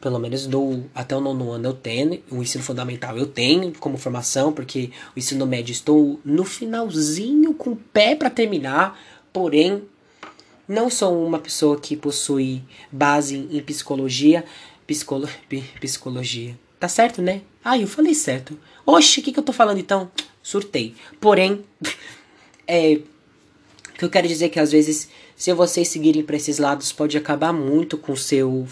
Pelo 0.00 0.18
menos 0.18 0.48
do, 0.48 0.84
até 0.92 1.16
o 1.16 1.20
nono 1.20 1.52
ano 1.52 1.68
eu 1.68 1.74
tenho, 1.74 2.20
o 2.28 2.42
ensino 2.42 2.64
fundamental 2.64 3.16
eu 3.16 3.26
tenho 3.26 3.72
como 3.78 3.96
formação, 3.96 4.52
porque 4.52 4.90
o 5.14 5.18
ensino 5.18 5.46
médio 5.46 5.70
estou 5.70 6.18
no 6.24 6.44
finalzinho 6.44 7.54
com 7.54 7.70
o 7.70 7.76
pé 7.76 8.16
para 8.16 8.28
terminar, 8.28 9.00
porém 9.32 9.84
não 10.66 10.90
sou 10.90 11.24
uma 11.24 11.38
pessoa 11.38 11.78
que 11.78 11.96
possui 11.96 12.64
base 12.90 13.36
em 13.36 13.60
psicologia, 13.60 14.44
psicolo, 14.86 15.28
psicologia. 15.80 16.58
Tá 16.80 16.88
certo, 16.88 17.22
né? 17.22 17.42
Ah, 17.64 17.78
eu 17.78 17.86
falei 17.86 18.14
certo. 18.14 18.58
Oxe, 18.84 19.20
o 19.20 19.22
que, 19.22 19.32
que 19.32 19.38
eu 19.38 19.44
tô 19.44 19.52
falando 19.52 19.78
então? 19.78 20.10
Surtei. 20.42 20.96
Porém, 21.20 21.64
é, 22.66 23.00
que 24.02 24.04
eu 24.04 24.10
quero 24.10 24.26
dizer 24.26 24.46
é 24.46 24.48
que 24.48 24.58
às 24.58 24.72
vezes, 24.72 25.08
se 25.36 25.52
vocês 25.52 25.88
seguirem 25.88 26.22
para 26.22 26.36
esses 26.36 26.58
lados, 26.58 26.92
pode 26.92 27.16
acabar 27.16 27.52
muito 27.52 27.96
com 27.96 28.12
o 28.12 28.16
seu 28.16 28.66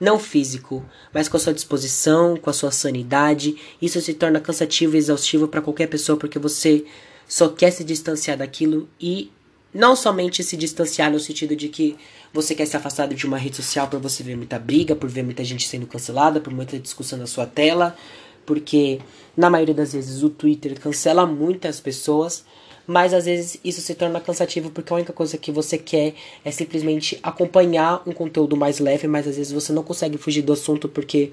não 0.00 0.18
físico, 0.18 0.84
mas 1.12 1.28
com 1.28 1.36
a 1.36 1.40
sua 1.40 1.52
disposição, 1.52 2.36
com 2.36 2.50
a 2.50 2.52
sua 2.52 2.70
sanidade. 2.70 3.56
Isso 3.80 4.00
se 4.00 4.14
torna 4.14 4.40
cansativo 4.40 4.96
e 4.96 4.98
exaustivo 4.98 5.46
para 5.46 5.60
qualquer 5.60 5.88
pessoa 5.88 6.18
porque 6.18 6.38
você 6.38 6.84
só 7.28 7.48
quer 7.48 7.70
se 7.70 7.84
distanciar 7.84 8.36
daquilo 8.36 8.88
e 9.00 9.30
não 9.74 9.94
somente 9.94 10.42
se 10.42 10.56
distanciar 10.56 11.10
no 11.10 11.20
sentido 11.20 11.54
de 11.54 11.68
que 11.68 11.96
você 12.32 12.54
quer 12.54 12.66
se 12.66 12.76
afastar 12.76 13.08
de 13.08 13.26
uma 13.26 13.38
rede 13.38 13.56
social 13.56 13.88
por 13.88 14.00
você 14.00 14.22
ver 14.22 14.36
muita 14.36 14.58
briga, 14.58 14.96
por 14.96 15.08
ver 15.08 15.22
muita 15.22 15.44
gente 15.44 15.68
sendo 15.68 15.86
cancelada, 15.86 16.40
por 16.40 16.52
muita 16.52 16.78
discussão 16.78 17.18
na 17.18 17.26
sua 17.26 17.46
tela, 17.46 17.96
porque 18.44 19.00
na 19.36 19.48
maioria 19.48 19.74
das 19.74 19.92
vezes 19.92 20.22
o 20.22 20.30
Twitter 20.30 20.78
cancela 20.80 21.26
muitas 21.26 21.78
pessoas, 21.78 22.44
mas 22.86 23.14
às 23.14 23.24
vezes 23.24 23.58
isso 23.64 23.80
se 23.80 23.94
torna 23.94 24.20
cansativo 24.20 24.70
porque 24.70 24.92
a 24.92 24.96
única 24.96 25.12
coisa 25.12 25.38
que 25.38 25.52
você 25.52 25.78
quer 25.78 26.14
é 26.44 26.50
simplesmente 26.50 27.18
acompanhar 27.22 28.02
um 28.06 28.12
conteúdo 28.12 28.56
mais 28.56 28.78
leve, 28.78 29.06
mas 29.06 29.26
às 29.26 29.36
vezes 29.36 29.52
você 29.52 29.72
não 29.72 29.82
consegue 29.82 30.18
fugir 30.18 30.42
do 30.42 30.52
assunto 30.52 30.88
porque 30.88 31.32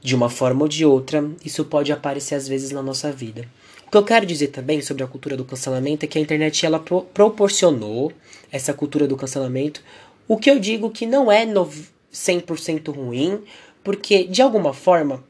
de 0.00 0.14
uma 0.14 0.28
forma 0.30 0.62
ou 0.62 0.68
de 0.68 0.84
outra 0.84 1.28
isso 1.44 1.64
pode 1.64 1.92
aparecer 1.92 2.34
às 2.34 2.48
vezes 2.48 2.70
na 2.70 2.82
nossa 2.82 3.12
vida. 3.12 3.48
O 3.86 3.90
que 3.90 3.96
eu 3.96 4.04
quero 4.04 4.26
dizer 4.26 4.48
também 4.48 4.80
sobre 4.80 5.04
a 5.04 5.06
cultura 5.06 5.36
do 5.36 5.44
cancelamento 5.44 6.04
é 6.04 6.08
que 6.08 6.18
a 6.18 6.20
internet 6.20 6.66
ela 6.66 6.78
pro 6.78 7.02
proporcionou 7.02 8.12
essa 8.50 8.72
cultura 8.72 9.06
do 9.06 9.16
cancelamento, 9.16 9.82
o 10.26 10.36
que 10.36 10.50
eu 10.50 10.58
digo 10.58 10.90
que 10.90 11.06
não 11.06 11.30
é 11.30 11.46
100% 11.46 12.94
ruim, 12.94 13.40
porque 13.84 14.24
de 14.24 14.42
alguma 14.42 14.72
forma 14.72 15.22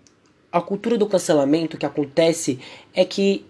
a 0.51 0.61
cultura 0.61 0.97
do 0.97 1.07
cancelamento 1.07 1.77
que 1.77 1.85
acontece 1.85 2.59
é 2.95 3.05
que 3.05 3.45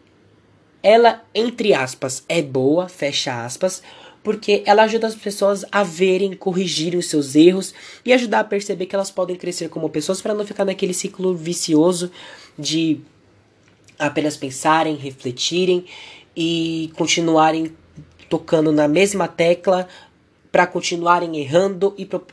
ela, 0.83 1.25
entre 1.35 1.75
aspas, 1.75 2.25
é 2.29 2.41
boa, 2.41 2.89
fecha 2.89 3.45
aspas, 3.45 3.83
porque 4.23 4.63
ela 4.67 4.83
ajuda 4.83 5.07
as 5.07 5.15
pessoas 5.15 5.65
a 5.71 5.83
verem, 5.85 6.35
corrigirem 6.35 6.99
os 6.99 7.09
seus 7.09 7.35
erros 7.37 7.73
e 8.05 8.13
ajudar 8.13 8.41
a 8.41 8.45
perceber 8.45 8.87
que 8.87 8.95
elas 8.95 9.11
podem 9.11 9.37
crescer 9.37 9.69
como 9.69 9.89
pessoas 9.89 10.21
para 10.21 10.35
não 10.35 10.45
ficar 10.45 10.65
naquele 10.65 10.93
ciclo 10.93 11.35
vicioso 11.35 12.11
de 12.59 13.01
apenas 13.99 14.37
pensarem, 14.37 14.97
refletirem 14.97 15.85
e 16.37 16.91
continuarem 16.97 17.73
tocando 18.29 18.73
na 18.73 18.89
mesma 18.89 19.29
tecla 19.29 19.89
para 20.51 20.67
continuarem 20.67 21.37
errando 21.39 21.95
e, 21.97 22.05
pro 22.05 22.27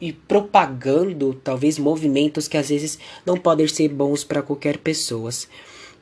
e 0.00 0.12
propagando 0.12 1.32
talvez 1.34 1.78
movimentos 1.78 2.48
que 2.48 2.56
às 2.56 2.68
vezes 2.68 2.98
não 3.24 3.36
podem 3.36 3.68
ser 3.68 3.88
bons 3.88 4.24
para 4.24 4.42
qualquer 4.42 4.78
pessoa. 4.78 5.30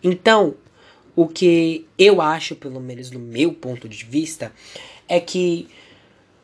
Então, 0.02 0.54
o 1.14 1.26
que 1.26 1.86
eu 1.98 2.20
acho, 2.20 2.56
pelo 2.56 2.80
menos 2.80 3.10
no 3.10 3.20
meu 3.20 3.52
ponto 3.52 3.88
de 3.88 4.04
vista, 4.04 4.52
é 5.08 5.20
que 5.20 5.68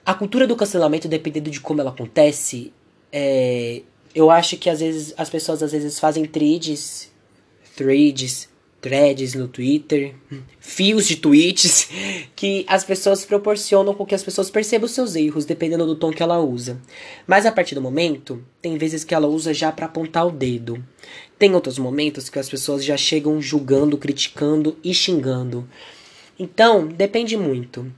a 0.05 0.15
cultura 0.15 0.47
do 0.47 0.57
cancelamento, 0.57 1.09
dependendo 1.09 1.51
de 1.51 1.61
como 1.61 1.81
ela 1.81 1.91
acontece, 1.91 2.73
é, 3.13 3.83
eu 4.15 4.31
acho 4.31 4.57
que 4.57 4.69
às 4.69 4.81
vezes 4.81 5.15
as 5.17 5.31
pessoas 5.31 5.63
às 5.63 5.73
vezes 5.73 5.99
fazem 5.99 6.25
threads, 6.25 7.11
threads, 7.77 8.49
threads 8.81 9.35
no 9.35 9.49
Twitter, 9.49 10.15
fios 10.61 11.07
de 11.07 11.17
tweets 11.17 11.89
que 12.35 12.65
as 12.69 12.85
pessoas 12.85 13.25
proporcionam 13.25 13.95
com 13.95 14.07
que 14.07 14.15
as 14.15 14.23
pessoas 14.23 14.51
percebam 14.51 14.89
seus 14.89 15.15
erros, 15.15 15.45
dependendo 15.45 15.87
do 15.87 15.97
tom 15.97 16.11
que 16.11 16.23
ela 16.23 16.39
usa. 16.39 16.81
Mas 17.27 17.47
a 17.47 17.53
partir 17.53 17.75
do 17.75 17.81
momento, 17.81 18.43
tem 18.61 18.77
vezes 18.79 19.05
que 19.05 19.15
ela 19.15 19.27
usa 19.27 19.53
já 19.53 19.73
para 19.73 19.87
apontar 19.87 20.27
o 20.27 20.31
dedo. 20.31 20.83
Tem 21.38 21.54
outros 21.54 21.78
momentos 21.78 22.28
que 22.28 22.38
as 22.38 22.49
pessoas 22.49 22.85
já 22.85 22.97
chegam 22.97 23.40
julgando, 23.40 23.97
criticando 23.97 24.76
e 24.83 24.92
xingando. 24.92 25.68
Então, 26.38 26.87
depende 26.87 27.37
muito. 27.37 27.90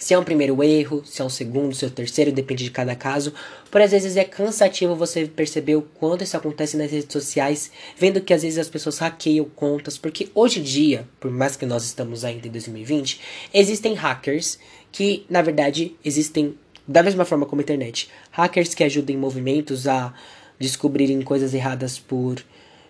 Se 0.00 0.14
é 0.14 0.18
um 0.18 0.24
primeiro 0.24 0.64
erro, 0.64 1.04
se 1.04 1.20
é 1.20 1.24
um 1.24 1.28
segundo, 1.28 1.74
se 1.74 1.84
é 1.84 1.88
um 1.88 1.90
terceiro, 1.90 2.32
depende 2.32 2.64
de 2.64 2.70
cada 2.70 2.96
caso. 2.96 3.34
Por 3.70 3.82
às 3.82 3.90
vezes 3.90 4.16
é 4.16 4.24
cansativo 4.24 4.96
você 4.96 5.26
perceber 5.26 5.76
o 5.76 5.82
quanto 5.82 6.24
isso 6.24 6.34
acontece 6.34 6.74
nas 6.78 6.90
redes 6.90 7.12
sociais, 7.12 7.70
vendo 7.98 8.22
que 8.22 8.32
às 8.32 8.42
vezes 8.42 8.58
as 8.58 8.70
pessoas 8.70 8.96
hackeiam 8.96 9.44
contas, 9.54 9.98
porque 9.98 10.30
hoje 10.34 10.60
em 10.60 10.62
dia, 10.62 11.06
por 11.20 11.30
mais 11.30 11.54
que 11.54 11.66
nós 11.66 11.84
estamos 11.84 12.24
ainda 12.24 12.48
em 12.48 12.50
2020, 12.50 13.20
existem 13.52 13.92
hackers 13.92 14.58
que, 14.90 15.26
na 15.28 15.42
verdade, 15.42 15.94
existem 16.02 16.54
da 16.88 17.02
mesma 17.02 17.26
forma 17.26 17.44
como 17.44 17.60
a 17.60 17.62
internet. 17.62 18.08
Hackers 18.30 18.72
que 18.72 18.82
ajudam 18.82 19.18
movimentos 19.18 19.86
a 19.86 20.14
descobrirem 20.60 21.22
coisas 21.22 21.54
erradas 21.54 21.98
por 21.98 22.44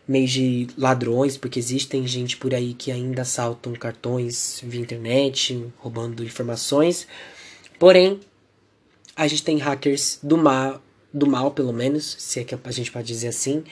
meio 0.07 0.27
de 0.27 0.67
ladrões, 0.77 1.37
porque 1.37 1.61
existem 1.61 2.05
gente 2.05 2.37
por 2.37 2.53
aí 2.53 2.75
que 2.75 2.91
ainda 2.91 3.23
assaltam 3.23 3.73
cartões 3.75 4.61
via 4.65 4.81
internet, 4.81 5.73
roubando 5.79 6.25
informações. 6.25 7.07
Porém, 7.79 8.19
a 9.15 9.29
gente 9.29 9.45
tem 9.45 9.57
hackers 9.59 10.19
do 10.21 10.37
mal, 10.37 10.83
do 11.15 11.29
mal 11.29 11.53
pelo 11.53 11.73
menos, 11.73 12.17
se 12.19 12.41
é 12.41 12.45
que 12.45 12.55
a 12.55 12.71
gente 12.73 12.91
pode 12.91 13.07
dizer 13.07 13.29
assim, 13.29 13.63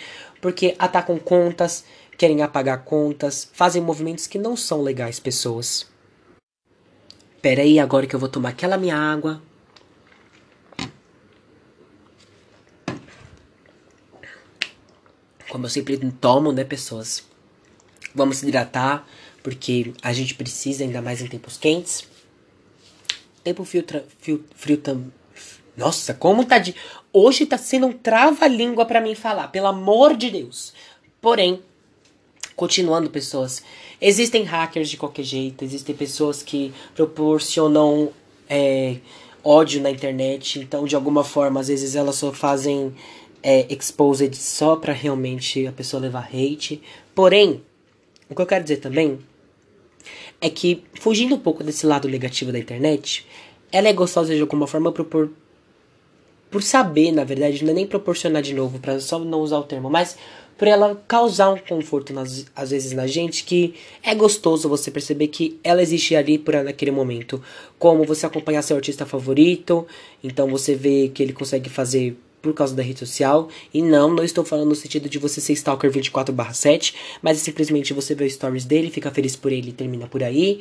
porque 0.40 0.76
atacam 0.78 1.18
contas, 1.18 1.84
querem 2.16 2.40
apagar 2.40 2.84
contas, 2.84 3.50
fazem 3.52 3.82
movimentos 3.82 4.28
que 4.28 4.38
não 4.38 4.56
são 4.56 4.80
legais, 4.80 5.18
pessoas. 5.18 5.86
Pera 7.42 7.62
aí, 7.62 7.80
agora 7.80 8.06
que 8.06 8.14
eu 8.14 8.20
vou 8.20 8.28
tomar 8.28 8.50
aquela 8.50 8.76
minha 8.76 8.96
água, 8.96 9.42
como 15.48 15.66
eu 15.66 15.70
sempre 15.70 15.96
tomo, 16.20 16.52
né, 16.52 16.64
pessoas? 16.64 17.24
Vamos 18.14 18.38
se 18.38 18.46
hidratar, 18.46 19.06
porque 19.42 19.92
a 20.02 20.12
gente 20.12 20.34
precisa, 20.34 20.84
ainda 20.84 21.00
mais 21.00 21.20
em 21.20 21.26
tempos 21.26 21.56
quentes. 21.56 22.04
Tempo 23.42 23.64
frio, 23.64 23.84
frio, 24.20 24.44
frio 24.54 24.76
também. 24.76 25.12
Nossa, 25.76 26.12
como 26.12 26.44
tá 26.44 26.58
de. 26.58 26.74
Hoje 27.12 27.46
tá 27.46 27.56
sendo 27.56 27.86
um 27.86 27.92
trava-língua 27.92 28.84
para 28.84 29.00
mim 29.00 29.14
falar, 29.14 29.48
pelo 29.48 29.68
amor 29.68 30.16
de 30.16 30.30
Deus. 30.30 30.74
Porém, 31.20 31.62
continuando, 32.56 33.08
pessoas, 33.08 33.62
existem 34.00 34.42
hackers 34.42 34.90
de 34.90 34.96
qualquer 34.96 35.22
jeito, 35.22 35.64
existem 35.64 35.94
pessoas 35.94 36.42
que 36.42 36.74
proporcionam 36.94 38.10
é, 38.50 38.96
ódio 39.42 39.80
na 39.80 39.90
internet, 39.90 40.58
então 40.58 40.84
de 40.84 40.96
alguma 40.96 41.22
forma, 41.22 41.60
às 41.60 41.68
vezes 41.68 41.94
elas 41.94 42.16
só 42.16 42.32
fazem 42.32 42.92
é, 43.50 43.66
exposed 43.70 44.36
só 44.36 44.76
pra 44.76 44.92
realmente 44.92 45.66
a 45.66 45.72
pessoa 45.72 46.02
levar 46.02 46.28
hate. 46.30 46.82
Porém, 47.14 47.62
o 48.28 48.34
que 48.34 48.42
eu 48.42 48.46
quero 48.46 48.62
dizer 48.62 48.76
também 48.76 49.18
é 50.38 50.50
que, 50.50 50.84
fugindo 51.00 51.34
um 51.34 51.38
pouco 51.38 51.64
desse 51.64 51.86
lado 51.86 52.06
negativo 52.06 52.52
da 52.52 52.58
internet, 52.58 53.26
ela 53.72 53.88
é 53.88 53.92
gostosa 53.94 54.34
de 54.34 54.40
alguma 54.42 54.66
forma 54.66 54.92
por, 54.92 55.30
por 56.50 56.62
saber, 56.62 57.10
na 57.10 57.24
verdade, 57.24 57.64
não 57.64 57.70
é 57.70 57.74
nem 57.74 57.86
proporcionar 57.86 58.42
de 58.42 58.52
novo, 58.52 58.78
para 58.80 59.00
só 59.00 59.18
não 59.18 59.40
usar 59.40 59.60
o 59.60 59.64
termo, 59.64 59.88
mas 59.88 60.18
por 60.58 60.68
ela 60.68 61.02
causar 61.08 61.48
um 61.48 61.56
conforto 61.56 62.12
nas, 62.12 62.44
às 62.54 62.70
vezes 62.70 62.92
na 62.92 63.06
gente 63.06 63.44
que 63.44 63.74
é 64.02 64.14
gostoso 64.14 64.68
você 64.68 64.90
perceber 64.90 65.28
que 65.28 65.58
ela 65.64 65.80
existe 65.80 66.14
ali 66.14 66.36
por 66.36 66.52
naquele 66.62 66.90
momento. 66.90 67.42
Como 67.78 68.04
você 68.04 68.26
acompanhar 68.26 68.60
seu 68.60 68.76
artista 68.76 69.06
favorito, 69.06 69.86
então 70.22 70.50
você 70.50 70.74
vê 70.74 71.08
que 71.08 71.22
ele 71.22 71.32
consegue 71.32 71.70
fazer 71.70 72.14
por 72.40 72.54
causa 72.54 72.74
da 72.74 72.82
rede 72.82 73.00
social. 73.00 73.48
E 73.72 73.82
não, 73.82 74.12
não 74.12 74.24
estou 74.24 74.44
falando 74.44 74.68
no 74.68 74.74
sentido 74.74 75.08
de 75.08 75.18
você 75.18 75.40
ser 75.40 75.52
stalker 75.54 75.90
24/7, 75.90 76.94
mas 77.22 77.38
é 77.38 77.40
simplesmente 77.40 77.92
você 77.92 78.14
vê 78.14 78.28
stories 78.28 78.64
dele, 78.64 78.90
fica 78.90 79.10
feliz 79.10 79.36
por 79.36 79.52
ele 79.52 79.70
e 79.70 79.72
termina 79.72 80.06
por 80.06 80.22
aí. 80.22 80.60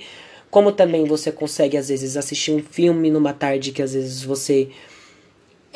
Como 0.50 0.72
também 0.72 1.06
você 1.06 1.32
consegue 1.32 1.78
às 1.78 1.90
vezes 1.90 2.16
assistir 2.16 2.52
um 2.52 2.64
filme 2.64 3.12
numa 3.12 3.34
tarde 3.34 3.72
que 3.72 3.82
às 3.82 3.94
vezes 3.94 4.24
você 4.24 4.70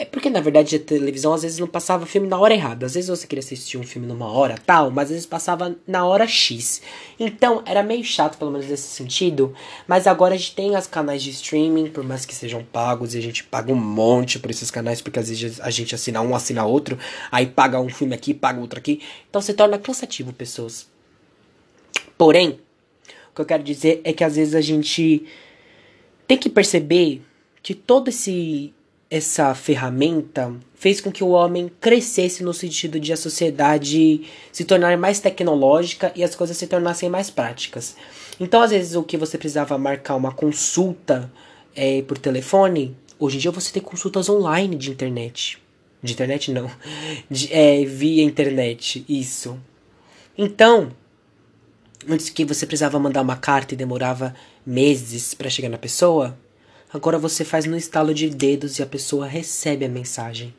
é 0.02 0.06
porque, 0.06 0.32
na 0.32 0.42
verdade, 0.42 0.78
a 0.78 0.80
televisão 0.80 1.32
às 1.32 1.44
vezes 1.44 1.60
não 1.60 1.68
passava 1.68 2.08
filme 2.08 2.28
na 2.28 2.40
hora 2.40 2.56
errada. 2.56 2.88
Às 2.88 2.96
vezes 2.96 3.08
você 3.08 3.28
queria 3.28 3.44
assistir 3.44 3.78
um 3.78 3.84
filme 3.84 4.08
numa 4.08 4.32
hora 4.32 4.56
tal, 4.66 4.90
mas 4.90 5.04
às 5.04 5.10
vezes 5.12 5.26
passava 5.28 5.76
na 5.86 6.04
hora 6.04 6.28
X. 6.28 6.82
Então, 7.20 7.62
era 7.68 7.84
meio 7.84 8.04
chato, 8.04 8.36
pelo 8.36 8.50
menos 8.50 8.68
nesse 8.68 8.88
sentido. 8.88 9.54
Mas 9.88 10.08
agora 10.08 10.34
a 10.34 10.38
gente 10.38 10.56
tem 10.56 10.76
as 10.76 10.88
canais 10.88 11.22
de 11.22 11.30
streaming, 11.30 11.92
por 11.92 12.04
mais 12.04 12.26
que 12.26 12.34
sejam 12.34 12.64
pagos, 12.64 13.14
e 13.14 13.20
a 13.20 13.22
gente 13.22 13.44
paga 13.44 13.72
um 13.72 13.76
monte 13.76 14.40
por 14.40 14.50
esses 14.50 14.72
canais, 14.72 15.02
porque 15.02 15.20
às 15.20 15.30
vezes 15.30 15.62
a 15.62 15.70
gente 15.70 15.94
assina 15.94 16.20
um, 16.20 16.34
assina 16.34 16.66
outro, 16.66 16.98
aí 17.32 17.46
paga 17.46 17.80
um 17.80 17.90
filme 17.90 18.16
aqui, 18.16 18.34
paga 18.34 18.60
outro 18.60 18.80
aqui. 18.80 19.04
Então 19.30 19.40
se 19.40 19.54
torna 19.54 19.78
cansativo, 19.78 20.34
pessoas. 20.34 20.88
Porém, 22.18 22.60
o 23.30 23.36
que 23.36 23.42
eu 23.42 23.46
quero 23.46 23.62
dizer 23.62 24.02
é 24.04 24.12
que 24.14 24.24
às 24.24 24.36
vezes 24.36 24.56
a 24.56 24.62
gente 24.62 25.28
tem 26.28 26.40
que 26.40 26.50
perceber 26.50 27.22
que 27.62 27.76
todo 27.76 28.08
esse 28.08 28.74
essa 29.12 29.54
ferramenta 29.54 30.56
fez 30.74 31.02
com 31.02 31.12
que 31.12 31.22
o 31.22 31.32
homem 31.32 31.70
crescesse 31.82 32.42
no 32.42 32.54
sentido 32.54 32.98
de 32.98 33.12
a 33.12 33.18
sociedade 33.18 34.22
se 34.54 34.64
tornar 34.64 34.98
mais 34.98 35.20
tecnológica 35.20 36.14
e 36.16 36.24
as 36.24 36.34
coisas 36.34 36.56
se 36.56 36.66
tornassem 36.66 37.10
mais 37.10 37.30
práticas. 37.30 37.98
Então, 38.40 38.62
às 38.62 38.72
vezes, 38.72 38.96
o 38.96 39.04
que 39.04 39.18
você 39.18 39.38
precisava 39.38 39.78
marcar 39.78 40.16
uma 40.16 40.32
consulta 40.32 41.30
é, 41.76 42.02
por 42.04 42.18
telefone, 42.18 42.96
hoje 43.20 43.36
em 43.36 43.40
dia 43.42 43.52
você 43.52 43.74
tem 43.74 43.82
consultas 43.82 44.30
online 44.30 44.78
de 44.78 44.90
internet. 44.90 45.62
De 46.02 46.14
internet 46.14 46.50
não. 46.50 46.72
De, 47.30 47.52
é, 47.54 47.84
via 47.84 48.24
internet, 48.24 49.06
isso. 49.10 49.60
Então, 50.38 50.94
antes 52.08 52.30
que 52.30 52.46
você 52.46 52.66
precisava 52.66 52.98
mandar 52.98 53.22
uma 53.22 53.36
carta 53.36 53.74
e 53.74 53.78
demorava 53.78 54.34
meses 54.66 55.34
para 55.34 55.50
chegar 55.50 55.70
na 55.70 55.78
pessoa, 55.78 56.38
Agora 56.94 57.18
você 57.18 57.46
faz 57.46 57.66
no 57.66 57.78
estalo 57.78 58.14
de 58.14 58.30
dedos 58.30 58.78
e 58.78 58.84
a 58.84 58.86
pessoa 58.86 59.26
recebe 59.26 59.86
a 59.86 59.90
mensagem. 59.90 60.54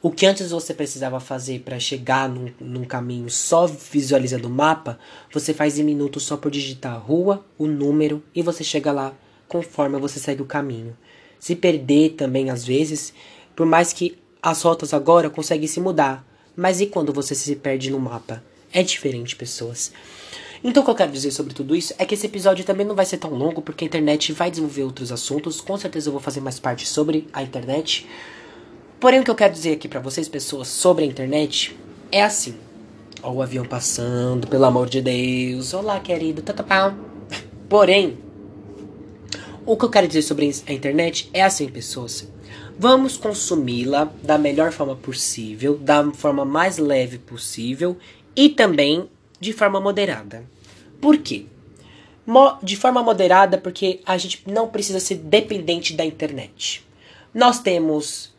O 0.00 0.10
que 0.10 0.24
antes 0.24 0.50
você 0.50 0.72
precisava 0.72 1.20
fazer 1.20 1.60
para 1.60 1.78
chegar 1.78 2.30
num, 2.30 2.50
num, 2.58 2.84
caminho 2.84 3.28
só 3.28 3.66
visualizando 3.66 4.48
o 4.48 4.50
mapa, 4.50 4.98
você 5.30 5.52
faz 5.52 5.78
em 5.78 5.84
minutos 5.84 6.22
só 6.22 6.36
por 6.36 6.50
digitar 6.50 6.94
a 6.94 6.98
rua, 6.98 7.44
o 7.58 7.66
número 7.66 8.22
e 8.34 8.40
você 8.40 8.64
chega 8.64 8.90
lá 8.90 9.12
conforme 9.46 9.98
você 9.98 10.18
segue 10.18 10.40
o 10.40 10.46
caminho. 10.46 10.96
Se 11.38 11.54
perder 11.54 12.14
também 12.14 12.48
às 12.48 12.64
vezes, 12.64 13.12
por 13.54 13.66
mais 13.66 13.92
que 13.92 14.16
as 14.42 14.62
rotas 14.62 14.94
agora 14.94 15.28
conseguem 15.28 15.68
se 15.68 15.80
mudar, 15.80 16.26
mas 16.56 16.80
e 16.80 16.86
quando 16.86 17.12
você 17.12 17.34
se 17.34 17.54
perde 17.54 17.90
no 17.90 18.00
mapa? 18.00 18.42
É 18.72 18.82
diferente, 18.82 19.36
pessoas. 19.36 19.92
Então, 20.68 20.82
o 20.82 20.84
que 20.84 20.90
eu 20.90 20.96
quero 20.96 21.12
dizer 21.12 21.30
sobre 21.30 21.54
tudo 21.54 21.76
isso 21.76 21.94
é 21.96 22.04
que 22.04 22.14
esse 22.14 22.26
episódio 22.26 22.64
também 22.64 22.84
não 22.84 22.96
vai 22.96 23.06
ser 23.06 23.18
tão 23.18 23.30
longo, 23.32 23.62
porque 23.62 23.84
a 23.84 23.86
internet 23.86 24.32
vai 24.32 24.50
desenvolver 24.50 24.82
outros 24.82 25.12
assuntos. 25.12 25.60
Com 25.60 25.78
certeza 25.78 26.08
eu 26.08 26.12
vou 26.12 26.20
fazer 26.20 26.40
mais 26.40 26.58
parte 26.58 26.88
sobre 26.88 27.28
a 27.32 27.40
internet. 27.40 28.04
Porém, 28.98 29.20
o 29.20 29.22
que 29.22 29.30
eu 29.30 29.36
quero 29.36 29.52
dizer 29.52 29.74
aqui 29.74 29.86
para 29.86 30.00
vocês, 30.00 30.28
pessoas, 30.28 30.66
sobre 30.66 31.04
a 31.04 31.06
internet 31.06 31.78
é 32.10 32.20
assim. 32.20 32.56
Ó, 33.22 33.30
o 33.34 33.42
avião 33.42 33.64
passando, 33.64 34.48
pelo 34.48 34.64
amor 34.64 34.88
de 34.88 35.00
Deus. 35.00 35.72
Olá, 35.72 36.00
querido. 36.00 36.42
Tatapau. 36.42 36.94
Porém, 37.68 38.18
o 39.64 39.76
que 39.76 39.84
eu 39.84 39.90
quero 39.90 40.08
dizer 40.08 40.22
sobre 40.22 40.50
a 40.66 40.72
internet 40.72 41.30
é 41.32 41.44
assim, 41.44 41.68
pessoas. 41.68 42.26
Vamos 42.76 43.16
consumi-la 43.16 44.10
da 44.20 44.36
melhor 44.36 44.72
forma 44.72 44.96
possível, 44.96 45.78
da 45.78 46.10
forma 46.10 46.44
mais 46.44 46.76
leve 46.76 47.18
possível 47.18 47.96
e 48.34 48.48
também 48.48 49.08
de 49.38 49.52
forma 49.52 49.80
moderada. 49.80 50.55
Por 51.00 51.18
quê? 51.18 51.46
De 52.62 52.76
forma 52.76 53.02
moderada 53.02 53.58
porque 53.58 54.00
a 54.04 54.18
gente 54.18 54.42
não 54.46 54.68
precisa 54.68 54.98
ser 54.98 55.16
dependente 55.16 55.94
da 55.94 56.04
internet. 56.04 56.84
Nós 57.32 57.60
temos 57.60 58.34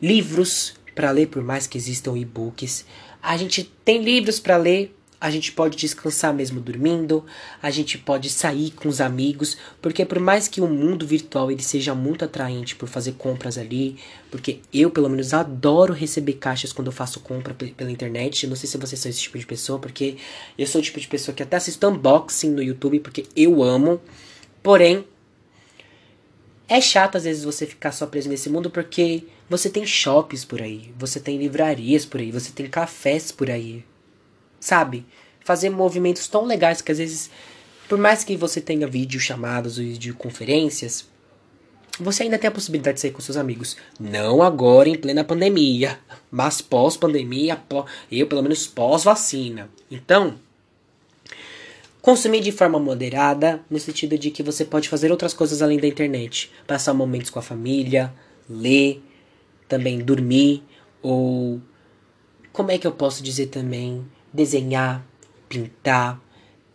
livros 0.00 0.74
para 0.94 1.10
ler, 1.10 1.28
por 1.28 1.42
mais 1.42 1.66
que 1.66 1.78
existam 1.78 2.16
e-books. 2.16 2.84
A 3.22 3.36
gente 3.36 3.64
tem 3.84 4.02
livros 4.02 4.38
para 4.38 4.56
ler, 4.56 4.94
a 5.22 5.30
gente 5.30 5.52
pode 5.52 5.76
descansar 5.76 6.34
mesmo 6.34 6.60
dormindo, 6.60 7.24
a 7.62 7.70
gente 7.70 7.96
pode 7.96 8.28
sair 8.28 8.72
com 8.72 8.88
os 8.88 9.00
amigos, 9.00 9.56
porque 9.80 10.04
por 10.04 10.18
mais 10.18 10.48
que 10.48 10.60
o 10.60 10.66
mundo 10.66 11.06
virtual 11.06 11.48
ele 11.48 11.62
seja 11.62 11.94
muito 11.94 12.24
atraente 12.24 12.74
por 12.74 12.88
fazer 12.88 13.12
compras 13.12 13.56
ali, 13.56 13.96
porque 14.32 14.58
eu 14.74 14.90
pelo 14.90 15.08
menos 15.08 15.32
adoro 15.32 15.94
receber 15.94 16.32
caixas 16.32 16.72
quando 16.72 16.88
eu 16.88 16.92
faço 16.92 17.20
compra 17.20 17.54
pela 17.54 17.92
internet. 17.92 18.48
não 18.48 18.56
sei 18.56 18.68
se 18.68 18.76
vocês 18.76 19.00
são 19.00 19.08
esse 19.08 19.20
tipo 19.20 19.38
de 19.38 19.46
pessoa, 19.46 19.78
porque 19.78 20.16
eu 20.58 20.66
sou 20.66 20.80
o 20.80 20.84
tipo 20.84 20.98
de 20.98 21.06
pessoa 21.06 21.32
que 21.32 21.44
até 21.44 21.56
assisto 21.56 21.86
unboxing 21.86 22.50
no 22.50 22.62
YouTube 22.62 22.98
porque 22.98 23.24
eu 23.36 23.62
amo. 23.62 24.00
Porém, 24.60 25.04
é 26.66 26.80
chato 26.80 27.16
às 27.16 27.22
vezes 27.22 27.44
você 27.44 27.64
ficar 27.64 27.92
só 27.92 28.06
preso 28.06 28.28
nesse 28.28 28.50
mundo 28.50 28.70
porque 28.70 29.22
você 29.48 29.70
tem 29.70 29.86
shops 29.86 30.44
por 30.44 30.60
aí, 30.60 30.92
você 30.98 31.20
tem 31.20 31.38
livrarias 31.38 32.04
por 32.04 32.18
aí, 32.20 32.32
você 32.32 32.50
tem 32.50 32.66
cafés 32.66 33.30
por 33.30 33.48
aí. 33.48 33.84
Sabe? 34.62 35.04
Fazer 35.44 35.70
movimentos 35.70 36.28
tão 36.28 36.46
legais 36.46 36.80
que 36.80 36.92
às 36.92 36.98
vezes, 36.98 37.28
por 37.88 37.98
mais 37.98 38.22
que 38.22 38.36
você 38.36 38.60
tenha 38.60 38.86
vídeo 38.86 39.18
chamados 39.18 39.76
ou 39.76 39.82
videoconferências, 39.82 41.04
você 41.98 42.22
ainda 42.22 42.38
tem 42.38 42.46
a 42.46 42.52
possibilidade 42.52 42.94
de 42.94 43.00
sair 43.00 43.10
com 43.10 43.20
seus 43.20 43.36
amigos. 43.36 43.76
Não 43.98 44.40
agora 44.40 44.88
em 44.88 44.96
plena 44.96 45.24
pandemia, 45.24 45.98
mas 46.30 46.60
pós-pandemia, 46.60 47.60
eu 48.10 48.28
pelo 48.28 48.40
menos 48.40 48.68
pós-vacina. 48.68 49.68
Então, 49.90 50.38
Consumir 52.00 52.40
de 52.40 52.50
forma 52.50 52.80
moderada, 52.80 53.60
no 53.70 53.78
sentido 53.78 54.18
de 54.18 54.32
que 54.32 54.42
você 54.42 54.64
pode 54.64 54.88
fazer 54.88 55.12
outras 55.12 55.32
coisas 55.32 55.62
além 55.62 55.78
da 55.78 55.86
internet. 55.86 56.50
Passar 56.66 56.92
momentos 56.92 57.30
com 57.30 57.38
a 57.38 57.42
família, 57.42 58.12
ler, 58.50 59.00
também 59.68 60.00
dormir, 60.00 60.64
ou. 61.00 61.60
Como 62.52 62.72
é 62.72 62.76
que 62.76 62.88
eu 62.88 62.90
posso 62.90 63.22
dizer 63.22 63.46
também? 63.46 64.04
Desenhar, 64.32 65.04
pintar, 65.48 66.20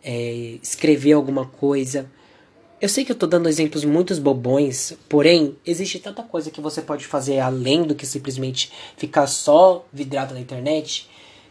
é, 0.02 0.58
escrever 0.62 1.12
alguma 1.12 1.46
coisa. 1.46 2.10
Eu 2.80 2.88
sei 2.88 3.04
que 3.04 3.10
eu 3.10 3.16
tô 3.16 3.26
dando 3.26 3.48
exemplos 3.48 3.84
muito 3.84 4.14
bobões, 4.20 4.96
porém, 5.08 5.56
existe 5.66 5.98
tanta 5.98 6.22
coisa 6.22 6.50
que 6.50 6.60
você 6.60 6.80
pode 6.80 7.04
fazer 7.06 7.40
além 7.40 7.82
do 7.82 7.94
que 7.94 8.06
simplesmente 8.06 8.72
ficar 8.96 9.26
só 9.26 9.84
vidrado 9.92 10.34
na 10.34 10.40
internet 10.40 11.08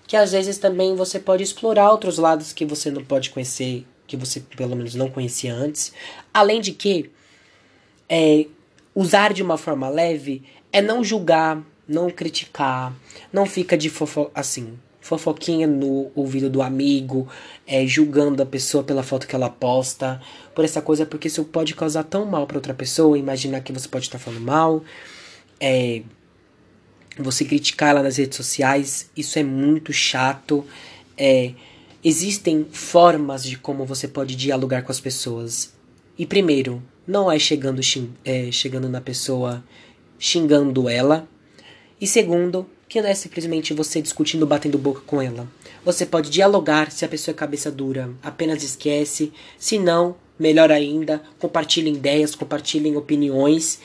que 0.08 0.16
às 0.16 0.32
vezes 0.32 0.58
também 0.58 0.96
você 0.96 1.20
pode 1.20 1.44
explorar 1.44 1.92
outros 1.92 2.18
lados 2.18 2.54
que 2.54 2.66
você 2.66 2.90
não 2.90 3.04
pode 3.04 3.30
conhecer, 3.30 3.86
que 4.08 4.16
você 4.16 4.40
pelo 4.40 4.76
menos 4.76 4.96
não 4.96 5.12
conhecia 5.12 5.54
antes. 5.54 5.92
Além 6.34 6.62
de 6.62 6.72
que 6.72 7.12
é, 8.08 8.48
usar 8.96 9.34
de 9.34 9.44
uma 9.44 9.58
forma 9.58 9.90
leve 9.90 10.44
é 10.72 10.82
não 10.82 11.04
julgar, 11.04 11.62
não 11.86 12.10
criticar, 12.10 12.94
não 13.34 13.46
fica 13.46 13.78
de 13.78 13.90
fofo 13.90 14.32
assim, 14.34 14.80
fofoquinha 15.08 15.66
no 15.66 16.12
ouvido 16.14 16.50
do 16.50 16.62
amigo, 16.62 17.28
é, 17.66 17.88
julgando 17.88 18.44
a 18.44 18.46
pessoa 18.46 18.84
pela 18.84 19.02
foto 19.02 19.26
que 19.26 19.34
ela 19.34 19.50
posta, 19.50 20.22
por 20.54 20.66
essa 20.66 20.82
coisa, 20.82 21.06
porque 21.06 21.30
isso 21.30 21.46
pode 21.46 21.74
causar 21.74 22.04
tão 22.04 22.26
mal 22.26 22.46
para 22.46 22.58
outra 22.58 22.74
pessoa, 22.74 23.18
imaginar 23.18 23.62
que 23.62 23.72
você 23.72 23.88
pode 23.88 24.06
estar 24.06 24.20
falando 24.20 24.42
mal, 24.42 24.84
é, 25.60 26.02
você 27.18 27.46
criticar 27.46 27.92
ela 27.92 28.04
nas 28.04 28.18
redes 28.18 28.36
sociais, 28.36 29.10
isso 29.16 29.40
é 29.40 29.44
muito 29.44 29.94
chato. 29.94 30.66
É, 31.18 31.54
existem 32.04 32.68
formas 32.70 33.44
de 33.44 33.58
como 33.58 33.86
você 33.86 34.08
pode 34.08 34.36
dialogar 34.36 34.82
com 34.82 34.92
as 34.92 35.00
pessoas. 35.00 35.74
E 36.18 36.26
primeiro, 36.26 36.84
não 37.08 37.32
é 37.32 37.40
chegando, 37.40 37.82
é, 38.26 38.52
chegando 38.52 38.90
na 38.90 39.00
pessoa 39.00 39.64
xingando 40.20 40.90
ela. 40.90 41.28
E 42.00 42.06
segundo, 42.06 42.68
que 42.88 43.02
não 43.02 43.10
é 43.10 43.14
simplesmente 43.14 43.74
você 43.74 44.02
discutindo, 44.02 44.46
batendo 44.46 44.78
boca 44.78 45.02
com 45.06 45.22
ela. 45.22 45.48
Você 45.84 46.06
pode 46.06 46.30
dialogar 46.30 46.92
se 46.92 47.04
a 47.04 47.08
pessoa 47.08 47.34
é 47.34 47.36
cabeça 47.36 47.70
dura, 47.72 48.10
apenas 48.24 48.64
esquece. 48.64 49.32
Se 49.58 49.78
não, 49.78 50.16
melhor 50.40 50.72
ainda, 50.72 51.22
compartilhem 51.40 51.96
ideias, 51.96 52.36
compartilhem 52.36 52.96
opiniões 52.96 53.80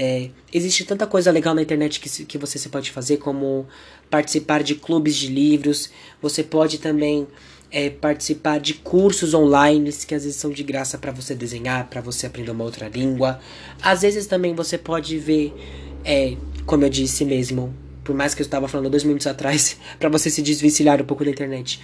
é, 0.00 0.30
existe 0.54 0.84
tanta 0.84 1.08
coisa 1.08 1.32
legal 1.32 1.56
na 1.56 1.62
internet 1.62 1.98
que, 1.98 2.24
que 2.24 2.38
você 2.38 2.68
pode 2.68 2.92
fazer, 2.92 3.16
como 3.16 3.66
participar 4.08 4.62
de 4.62 4.76
clubes 4.76 5.16
de 5.16 5.26
livros. 5.26 5.90
Você 6.22 6.44
pode 6.44 6.78
também 6.78 7.26
é, 7.68 7.90
participar 7.90 8.60
de 8.60 8.74
cursos 8.74 9.34
online 9.34 9.92
que 10.06 10.14
às 10.14 10.22
vezes 10.22 10.38
são 10.38 10.52
de 10.52 10.62
graça 10.62 10.96
para 10.98 11.10
você 11.10 11.34
desenhar, 11.34 11.88
para 11.88 12.00
você 12.00 12.28
aprender 12.28 12.52
uma 12.52 12.62
outra 12.62 12.88
língua. 12.88 13.40
Às 13.82 14.02
vezes 14.02 14.28
também 14.28 14.54
você 14.54 14.78
pode 14.78 15.18
ver, 15.18 15.52
é, 16.04 16.36
como 16.64 16.84
eu 16.84 16.88
disse 16.88 17.24
mesmo, 17.24 17.74
por 18.08 18.14
mais 18.14 18.32
que 18.32 18.40
eu 18.40 18.44
estava 18.44 18.66
falando 18.66 18.88
dois 18.88 19.04
minutos 19.04 19.26
atrás, 19.26 19.76
para 20.00 20.08
você 20.08 20.30
se 20.30 20.40
desvencilhar 20.40 21.02
um 21.02 21.04
pouco 21.04 21.22
da 21.26 21.30
internet. 21.30 21.78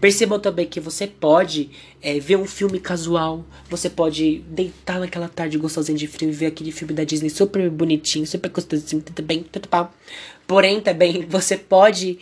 Percebam 0.00 0.40
também 0.40 0.66
que 0.66 0.80
você 0.80 1.06
pode 1.06 1.70
é, 2.02 2.18
ver 2.18 2.34
um 2.34 2.46
filme 2.46 2.80
casual. 2.80 3.44
Você 3.70 3.88
pode 3.88 4.40
deitar 4.48 4.98
naquela 4.98 5.28
tarde 5.28 5.56
gostosinha 5.56 5.96
de 5.96 6.08
frio 6.08 6.30
e 6.30 6.32
ver 6.32 6.46
aquele 6.46 6.72
filme 6.72 6.92
da 6.92 7.04
Disney 7.04 7.30
super 7.30 7.70
bonitinho, 7.70 8.26
super 8.26 8.50
gostosinho, 8.50 9.02
tudo 9.02 9.22
bem, 9.22 9.44
tudo 9.44 9.68
pau. 9.68 9.94
Porém, 10.48 10.80
também 10.80 11.24
você 11.30 11.56
pode 11.56 12.18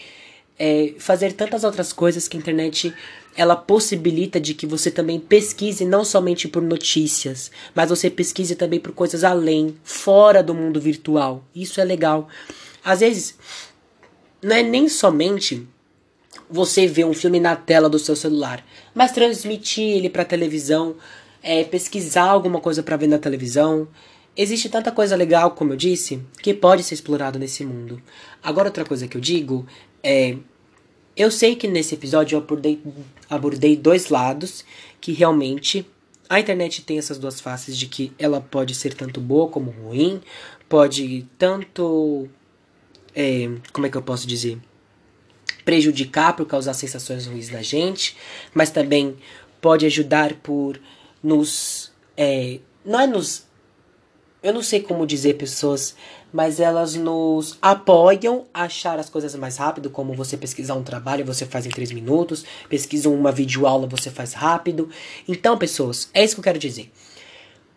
é, 0.59 0.93
fazer 0.99 1.33
tantas 1.33 1.65
outras 1.65 1.95
coisas 1.95 2.29
que 2.29 2.37
a 2.37 2.41
internet 2.41 2.93
ela 3.35 3.57
possibilita 3.57 4.39
de 4.39 4.53
que 4.53 4.67
você 4.67 4.91
também 4.91 5.19
pesquise 5.19 5.87
não 5.87 6.05
somente 6.05 6.47
por 6.47 6.61
notícias, 6.63 7.51
mas 7.75 7.89
você 7.89 8.11
pesquise 8.11 8.55
também 8.55 8.81
por 8.81 8.93
coisas 8.93 9.25
além, 9.25 9.77
fora 9.83 10.43
do 10.43 10.55
mundo 10.55 10.79
virtual. 10.79 11.43
Isso 11.55 11.81
é 11.81 11.85
legal. 11.85 12.29
Às 12.87 13.01
vezes, 13.01 13.37
não 14.41 14.55
é 14.55 14.63
nem 14.63 14.89
somente 14.89 15.67
você 16.49 16.87
vê 16.87 17.05
um 17.05 17.13
filme 17.13 17.41
na 17.41 17.57
tela 17.57 17.89
do 17.89 17.99
seu 17.99 18.15
celular, 18.15 18.65
mas 18.95 19.11
transmitir 19.11 19.97
ele 19.97 20.09
para 20.09 20.25
televisão, 20.25 20.95
é, 21.43 21.65
pesquisar 21.65 22.27
alguma 22.27 22.61
coisa 22.61 22.85
para 22.85 22.97
ver 22.97 23.09
na 23.09 23.19
televisão. 23.19 23.89
Existe 24.37 24.69
tanta 24.69 24.93
coisa 24.93 25.17
legal, 25.17 25.51
como 25.51 25.73
eu 25.73 25.77
disse, 25.77 26.23
que 26.41 26.55
pode 26.55 26.85
ser 26.85 26.95
explorado 26.95 27.41
nesse 27.41 27.65
mundo. 27.65 28.01
Agora, 28.41 28.69
outra 28.69 28.85
coisa 28.85 29.09
que 29.09 29.17
eu 29.17 29.21
digo 29.21 29.67
é. 30.01 30.37
Eu 31.17 31.31
sei 31.31 31.57
que 31.57 31.67
nesse 31.67 31.95
episódio 31.95 32.37
eu 32.37 32.41
abordei, 32.41 32.81
abordei 33.29 33.75
dois 33.75 34.11
lados 34.11 34.65
que 35.01 35.13
realmente 35.13 35.85
a 36.29 36.39
internet 36.39 36.83
tem 36.83 36.99
essas 36.99 37.19
duas 37.19 37.41
faces 37.41 37.77
de 37.77 37.87
que 37.87 38.13
ela 38.17 38.41
pode 38.41 38.75
ser 38.75 38.93
tanto 38.95 39.19
boa 39.19 39.49
como 39.49 39.71
ruim, 39.71 40.21
pode 40.69 41.27
tanto. 41.37 42.29
É, 43.17 43.49
como 43.73 43.87
é 43.87 43.91
que 43.91 43.97
eu 43.97 44.03
posso 44.03 44.27
dizer? 44.27 44.61
prejudicar 45.67 46.37
por 46.37 46.47
causar 46.47 46.75
sensações 46.75 47.27
ruins 47.27 47.51
na 47.51 47.61
gente, 47.61 48.17
mas 48.55 48.71
também 48.71 49.17
pode 49.61 49.85
ajudar 49.85 50.35
por 50.35 50.81
nos. 51.21 51.93
É, 52.17 52.61
não 52.85 53.01
é 53.01 53.07
nos. 53.07 53.45
Eu 54.41 54.55
não 54.55 54.63
sei 54.63 54.81
como 54.81 55.05
dizer 55.05 55.35
pessoas, 55.35 55.97
mas 56.33 56.61
elas 56.61 56.95
nos 56.95 57.59
apoiam 57.61 58.45
a 58.55 58.63
achar 58.63 58.97
as 58.97 59.11
coisas 59.11 59.35
mais 59.35 59.57
rápido, 59.57 59.91
como 59.91 60.15
você 60.15 60.37
pesquisar 60.37 60.75
um 60.75 60.85
trabalho, 60.85 61.25
você 61.25 61.45
faz 61.45 61.67
em 61.67 61.71
3 61.71 61.91
minutos, 61.91 62.45
pesquisa 62.69 63.09
uma 63.09 63.33
videoaula, 63.33 63.89
você 63.89 64.09
faz 64.09 64.35
rápido. 64.35 64.89
Então, 65.27 65.59
pessoas, 65.59 66.09
é 66.15 66.23
isso 66.23 66.37
que 66.37 66.41
eu 66.41 66.45
quero 66.45 66.61
dizer. 66.61 66.93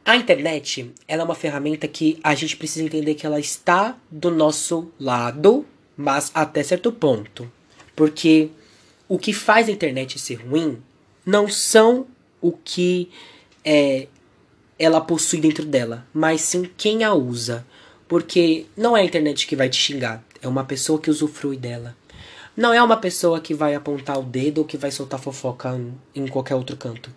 A 0.05 0.15
internet, 0.15 0.91
ela 1.07 1.21
é 1.21 1.25
uma 1.25 1.35
ferramenta 1.35 1.87
que 1.87 2.19
a 2.23 2.33
gente 2.33 2.57
precisa 2.57 2.85
entender 2.85 3.15
que 3.15 3.25
ela 3.25 3.39
está 3.39 3.95
do 4.09 4.31
nosso 4.31 4.91
lado, 4.99 5.65
mas 5.95 6.31
até 6.33 6.63
certo 6.63 6.91
ponto. 6.91 7.51
Porque 7.95 8.49
o 9.07 9.19
que 9.19 9.33
faz 9.33 9.67
a 9.67 9.71
internet 9.71 10.17
ser 10.17 10.35
ruim 10.35 10.81
não 11.25 11.47
são 11.47 12.07
o 12.41 12.51
que 12.51 13.09
é, 13.63 14.07
ela 14.77 15.01
possui 15.01 15.39
dentro 15.39 15.65
dela, 15.65 16.07
mas 16.13 16.41
sim 16.41 16.69
quem 16.77 17.03
a 17.03 17.13
usa. 17.13 17.65
Porque 18.07 18.65
não 18.75 18.97
é 18.97 19.01
a 19.01 19.05
internet 19.05 19.45
que 19.45 19.55
vai 19.55 19.69
te 19.69 19.77
xingar, 19.77 20.23
é 20.41 20.47
uma 20.47 20.63
pessoa 20.63 20.99
que 20.99 21.11
usufrui 21.11 21.57
dela. 21.57 21.95
Não 22.55 22.73
é 22.73 22.81
uma 22.81 22.97
pessoa 22.97 23.39
que 23.39 23.53
vai 23.53 23.75
apontar 23.75 24.17
o 24.17 24.23
dedo 24.23 24.59
ou 24.59 24.65
que 24.65 24.77
vai 24.77 24.91
soltar 24.91 25.19
fofoca 25.19 25.79
em 26.15 26.27
qualquer 26.27 26.55
outro 26.55 26.75
canto. 26.75 27.13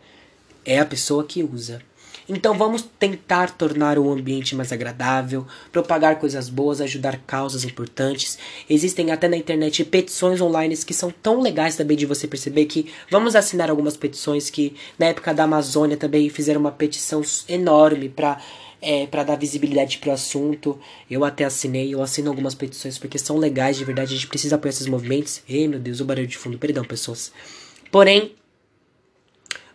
É 0.65 0.79
a 0.79 0.87
pessoa 0.87 1.25
que 1.25 1.43
usa. 1.43 1.83
Então 2.29 2.57
vamos 2.57 2.83
tentar 2.99 3.51
tornar 3.51 3.99
o 3.99 4.11
ambiente 4.11 4.55
mais 4.55 4.73
agradável, 4.73 5.47
propagar 5.71 6.19
coisas 6.19 6.49
boas, 6.49 6.81
ajudar 6.81 7.21
causas 7.27 7.65
importantes. 7.65 8.39
Existem 8.69 9.11
até 9.11 9.29
na 9.29 9.37
internet 9.37 9.85
petições 9.85 10.41
online 10.41 10.77
que 10.77 10.95
são 10.95 11.11
tão 11.11 11.41
legais 11.41 11.77
também 11.77 11.97
de 11.97 12.07
você 12.07 12.27
perceber 12.27 12.67
que 12.67 12.93
vamos 13.11 13.37
assinar 13.37 13.69
algumas 13.69 13.97
petições 13.97 14.49
que 14.49 14.75
na 14.99 15.07
época 15.07 15.35
da 15.35 15.45
Amazônia 15.45 15.97
também 15.97 16.29
fizeram 16.31 16.61
uma 16.61 16.73
petição 16.73 17.23
enorme 17.49 18.09
para 18.09 18.41
é, 18.83 19.07
para 19.07 19.23
dar 19.23 19.37
visibilidade 19.37 19.99
pro 19.99 20.11
assunto. 20.11 20.79
Eu 21.09 21.25
até 21.25 21.45
assinei, 21.45 21.95
eu 21.95 22.03
assino 22.03 22.29
algumas 22.29 22.55
petições 22.55 22.99
porque 22.99 23.17
são 23.17 23.39
legais 23.39 23.77
de 23.77 23.85
verdade, 23.85 24.13
a 24.13 24.17
gente 24.17 24.27
precisa 24.27 24.57
apoiar 24.57 24.71
esses 24.71 24.89
movimentos. 24.89 25.41
Ei, 25.49 25.69
meu 25.69 25.79
Deus, 25.79 26.01
o 26.01 26.05
barulho 26.05 26.27
de 26.27 26.37
fundo, 26.37 26.59
perdão, 26.59 26.85
pessoas. 26.85 27.33
Porém, 27.93 28.35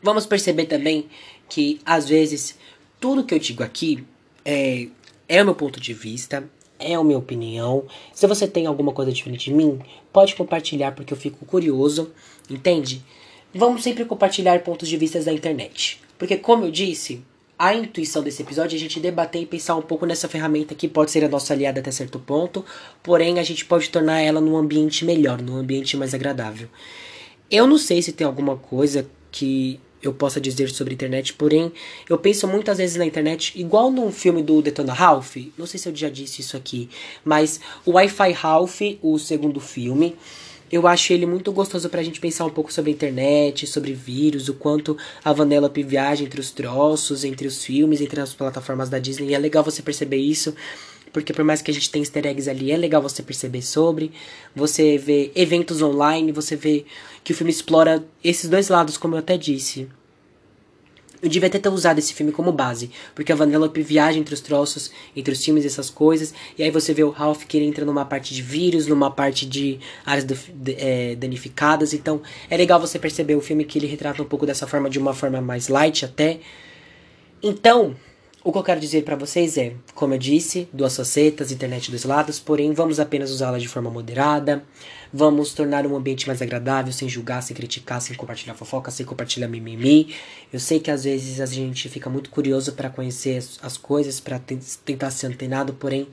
vamos 0.02 0.26
perceber 0.26 0.66
também 0.66 1.08
que 1.50 1.80
às 1.86 2.08
vezes 2.08 2.58
tudo 3.00 3.24
que 3.24 3.34
eu 3.34 3.40
digo 3.40 3.64
aqui 3.64 4.04
é, 4.44 4.88
é 5.28 5.42
o 5.42 5.46
meu 5.46 5.56
ponto 5.56 5.80
de 5.80 5.94
vista, 5.94 6.50
é 6.80 6.96
a 6.96 7.04
minha 7.04 7.18
opinião. 7.18 7.86
Se 8.14 8.26
você 8.28 8.48
tem 8.48 8.66
alguma 8.66 8.92
coisa 8.92 9.12
diferente 9.12 9.46
de 9.46 9.54
mim, 9.54 9.80
pode 10.12 10.36
compartilhar 10.36 10.94
porque 10.94 11.14
eu 11.14 11.18
fico 11.18 11.46
curioso, 11.46 12.12
entende? 12.50 13.04
Vamos 13.54 13.84
sempre 13.84 14.06
compartilhar 14.06 14.60
pontos 14.64 14.88
de 14.88 14.98
vista 14.98 15.20
da 15.22 15.34
internet. 15.34 16.02
Porque, 16.18 16.38
como 16.38 16.66
eu 16.66 16.72
disse, 16.72 17.24
a 17.58 17.74
intuição 17.74 18.22
desse 18.22 18.42
episódio 18.42 18.76
é 18.76 18.78
a 18.78 18.80
gente 18.80 19.00
debater 19.00 19.42
e 19.42 19.46
pensar 19.46 19.76
um 19.76 19.82
pouco 19.82 20.06
nessa 20.06 20.28
ferramenta 20.28 20.76
que 20.76 20.88
pode 20.88 21.12
ser 21.12 21.24
a 21.24 21.30
nossa 21.30 21.54
aliada 21.54 21.80
até 21.80 21.90
certo 21.90 22.20
ponto, 22.20 22.64
porém 23.02 23.40
a 23.40 23.44
gente 23.44 23.66
pode 23.66 23.90
tornar 23.90 24.20
ela 24.20 24.40
num 24.40 24.56
ambiente 24.56 25.04
melhor, 25.04 25.42
num 25.42 25.58
ambiente 25.58 25.98
mais 25.98 26.14
agradável. 26.14 26.68
Eu 27.50 27.66
não 27.66 27.78
sei 27.78 28.02
se 28.02 28.14
tem 28.14 28.28
alguma 28.28 28.58
coisa 28.58 29.10
que 29.32 29.80
eu 30.08 30.14
possa 30.14 30.40
dizer 30.40 30.70
sobre 30.70 30.94
a 30.94 30.96
internet, 30.96 31.34
porém, 31.34 31.72
eu 32.10 32.18
penso 32.18 32.48
muitas 32.48 32.78
vezes 32.78 32.96
na 32.96 33.06
internet, 33.06 33.60
igual 33.60 33.92
num 33.92 34.12
filme 34.12 34.42
do 34.42 34.62
Detona 34.62 34.94
Ralph, 34.94 35.38
não 35.58 35.66
sei 35.66 35.80
se 35.80 35.90
eu 35.90 35.96
já 35.96 36.10
disse 36.10 36.42
isso 36.42 36.56
aqui, 36.56 36.90
mas 37.24 37.60
o 37.86 37.92
Wi-Fi 37.92 38.32
Ralph, 38.32 38.82
o 39.02 39.18
segundo 39.18 39.60
filme, 39.60 40.16
eu 40.72 40.86
acho 40.86 41.14
ele 41.14 41.26
muito 41.26 41.52
gostoso 41.52 41.90
pra 41.90 42.04
gente 42.04 42.20
pensar 42.20 42.46
um 42.46 42.50
pouco 42.50 42.74
sobre 42.74 42.92
a 42.92 42.94
internet, 42.94 43.66
sobre 43.66 43.94
vírus, 43.94 44.50
o 44.50 44.54
quanto 44.54 44.98
a 45.24 45.32
Vanellope 45.32 45.82
viaja 45.82 46.24
entre 46.24 46.42
os 46.42 46.52
troços, 46.52 47.24
entre 47.24 47.48
os 47.48 47.64
filmes, 47.64 48.02
entre 48.02 48.20
as 48.20 48.34
plataformas 48.34 48.90
da 48.90 49.00
Disney, 49.00 49.30
e 49.30 49.34
é 49.34 49.40
legal 49.40 49.64
você 49.64 49.82
perceber 49.82 50.18
isso, 50.18 50.54
porque 51.12 51.34
por 51.34 51.44
mais 51.44 51.62
que 51.62 51.72
a 51.72 51.74
gente 51.74 51.90
tenha 51.90 52.04
easter 52.04 52.26
eggs 52.26 52.50
ali, 52.50 52.72
é 52.72 52.78
legal 52.78 53.02
você 53.02 53.24
perceber 53.24 53.62
sobre. 53.62 54.12
Você 54.56 54.98
vê 54.98 55.32
eventos 55.36 55.82
online, 55.82 56.32
você 56.32 56.56
vê 56.56 56.86
que 57.24 57.32
o 57.32 57.36
filme 57.36 57.52
explora 57.52 58.06
esses 58.24 58.50
dois 58.50 58.70
lados, 58.70 58.98
como 58.98 59.16
eu 59.16 59.20
até 59.20 59.38
disse. 59.38 59.88
Eu 61.20 61.30
devia 61.30 61.48
até 61.48 61.58
ter 61.58 61.70
usado 61.70 61.98
esse 61.98 62.14
filme 62.14 62.32
como 62.32 62.52
base, 62.52 62.92
porque 63.16 63.32
a 63.32 63.36
Vanellope 63.36 63.82
viaja 63.82 64.20
entre 64.20 64.36
os 64.36 64.42
troços, 64.42 64.92
entre 65.16 65.34
os 65.34 65.44
filmes 65.44 65.64
e 65.64 65.68
essas 65.68 65.90
coisas, 65.90 66.32
e 66.56 66.62
aí 66.62 66.70
você 66.70 66.94
vê 66.94 67.04
o 67.04 67.10
Ralph 67.10 67.44
que 67.46 67.58
ele 67.58 67.66
entra 67.66 67.84
numa 67.84 68.06
parte 68.06 68.36
de 68.36 68.42
vírus, 68.44 68.86
numa 68.86 69.10
parte 69.10 69.44
de 69.48 69.80
áreas 70.06 70.26
do, 70.26 70.38
de, 70.54 70.76
é, 70.78 71.16
danificadas, 71.16 71.92
então 71.92 72.22
é 72.48 72.56
legal 72.56 72.80
você 72.80 73.00
perceber 73.00 73.36
o 73.36 73.42
filme 73.42 73.66
que 73.66 73.80
ele 73.80 73.88
retrata 73.88 74.22
um 74.22 74.26
pouco 74.26 74.46
dessa 74.46 74.68
forma, 74.68 74.92
de 74.92 75.00
uma 75.00 75.14
forma 75.14 75.42
mais 75.42 75.70
light 75.70 76.06
até. 76.06 76.40
Então, 77.42 77.96
o 78.48 78.52
que 78.54 78.58
eu 78.60 78.64
quero 78.64 78.80
dizer 78.80 79.04
para 79.04 79.18
vocês 79.18 79.58
é, 79.58 79.74
como 79.94 80.14
eu 80.14 80.18
disse, 80.18 80.70
duas 80.72 80.96
facetas, 80.96 81.52
internet 81.52 81.92
dos 81.92 82.06
lados, 82.06 82.40
porém 82.40 82.72
vamos 82.72 82.98
apenas 82.98 83.30
usá-la 83.30 83.58
de 83.58 83.68
forma 83.68 83.90
moderada, 83.90 84.64
vamos 85.12 85.52
tornar 85.54 85.86
um 85.86 85.98
ambiente 85.98 86.26
mais 86.26 86.42
agradável, 86.42 86.94
sem 86.94 87.10
julgar, 87.10 87.44
sem 87.44 87.54
criticar, 87.54 88.02
sem 88.02 88.16
compartilhar 88.16 88.54
fofoca, 88.54 88.90
sem 88.90 89.06
compartilhar 89.06 89.50
mimimi. 89.50 90.16
Eu 90.52 90.62
sei 90.62 90.80
que 90.80 90.90
às 90.90 91.04
vezes 91.04 91.42
a 91.42 91.46
gente 91.46 91.90
fica 91.90 92.10
muito 92.10 92.30
curioso 92.30 92.72
para 92.72 92.90
conhecer 92.90 93.36
as, 93.36 93.60
as 93.62 93.76
coisas, 93.76 94.22
para 94.22 94.40
tentar 94.40 95.12
ser 95.12 95.28
antenado, 95.28 95.74
porém 95.74 96.08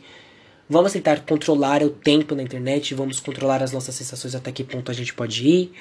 vamos 0.69 0.93
tentar 0.93 1.21
controlar 1.21 1.85
o 1.85 1.91
tempo 1.91 2.35
na 2.35 2.43
internet, 2.43 2.97
vamos 2.97 3.21
controlar 3.21 3.63
as 3.63 3.71
nossas 3.71 3.95
sensações 3.95 4.35
até 4.35 4.51
que 4.51 4.65
ponto 4.65 4.91
a 4.91 4.95
gente 4.95 5.15
pode 5.15 5.47
ir. 5.47 5.73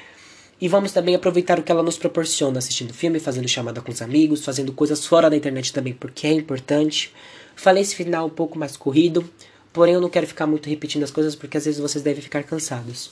E 0.64 0.68
vamos 0.70 0.94
também 0.94 1.14
aproveitar 1.14 1.60
o 1.60 1.62
que 1.62 1.70
ela 1.70 1.84
nos 1.84 1.98
proporciona, 1.98 2.58
assistindo 2.58 2.94
filme, 2.94 3.20
fazendo 3.20 3.50
chamada 3.50 3.82
com 3.82 3.92
os 3.92 4.02
amigos, 4.02 4.46
fazendo 4.46 4.72
coisas 4.72 5.06
fora 5.06 5.30
da 5.30 5.36
internet 5.36 5.74
também, 5.74 5.92
porque 5.92 6.26
é 6.26 6.32
importante. 6.32 7.14
Falei 7.54 7.84
esse 7.84 7.94
final 7.94 8.28
um 8.28 8.30
pouco 8.30 8.58
mais 8.58 8.78
corrido, 8.78 9.30
porém 9.74 9.96
eu 9.96 10.00
não 10.00 10.10
quero 10.10 10.26
ficar 10.26 10.48
muito 10.48 10.70
repetindo 10.70 11.04
as 11.04 11.12
coisas, 11.12 11.36
porque 11.36 11.58
às 11.58 11.66
vezes 11.66 11.82
vocês 11.82 12.02
devem 12.02 12.24
ficar 12.24 12.44
cansados. 12.44 13.12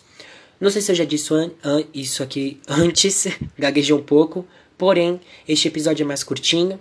Não 0.61 0.71
sei 0.71 0.81
se 0.81 0.93
eu 0.93 0.95
já 0.95 1.03
disse 1.03 1.33
isso 1.93 2.23
aqui 2.23 2.57
antes, 2.69 3.27
gaguejei 3.59 3.93
um 3.93 4.01
pouco, 4.01 4.47
porém 4.77 5.19
este 5.45 5.67
episódio 5.67 6.05
é 6.05 6.07
mais 6.07 6.23
curtinho. 6.23 6.79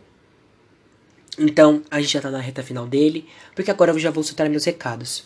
Então 1.36 1.82
a 1.90 2.00
gente 2.00 2.12
já 2.12 2.20
tá 2.20 2.30
na 2.30 2.38
reta 2.38 2.62
final 2.62 2.86
dele, 2.86 3.26
porque 3.56 3.72
agora 3.72 3.90
eu 3.90 3.98
já 3.98 4.12
vou 4.12 4.22
soltar 4.22 4.48
meus 4.48 4.66
recados. 4.66 5.24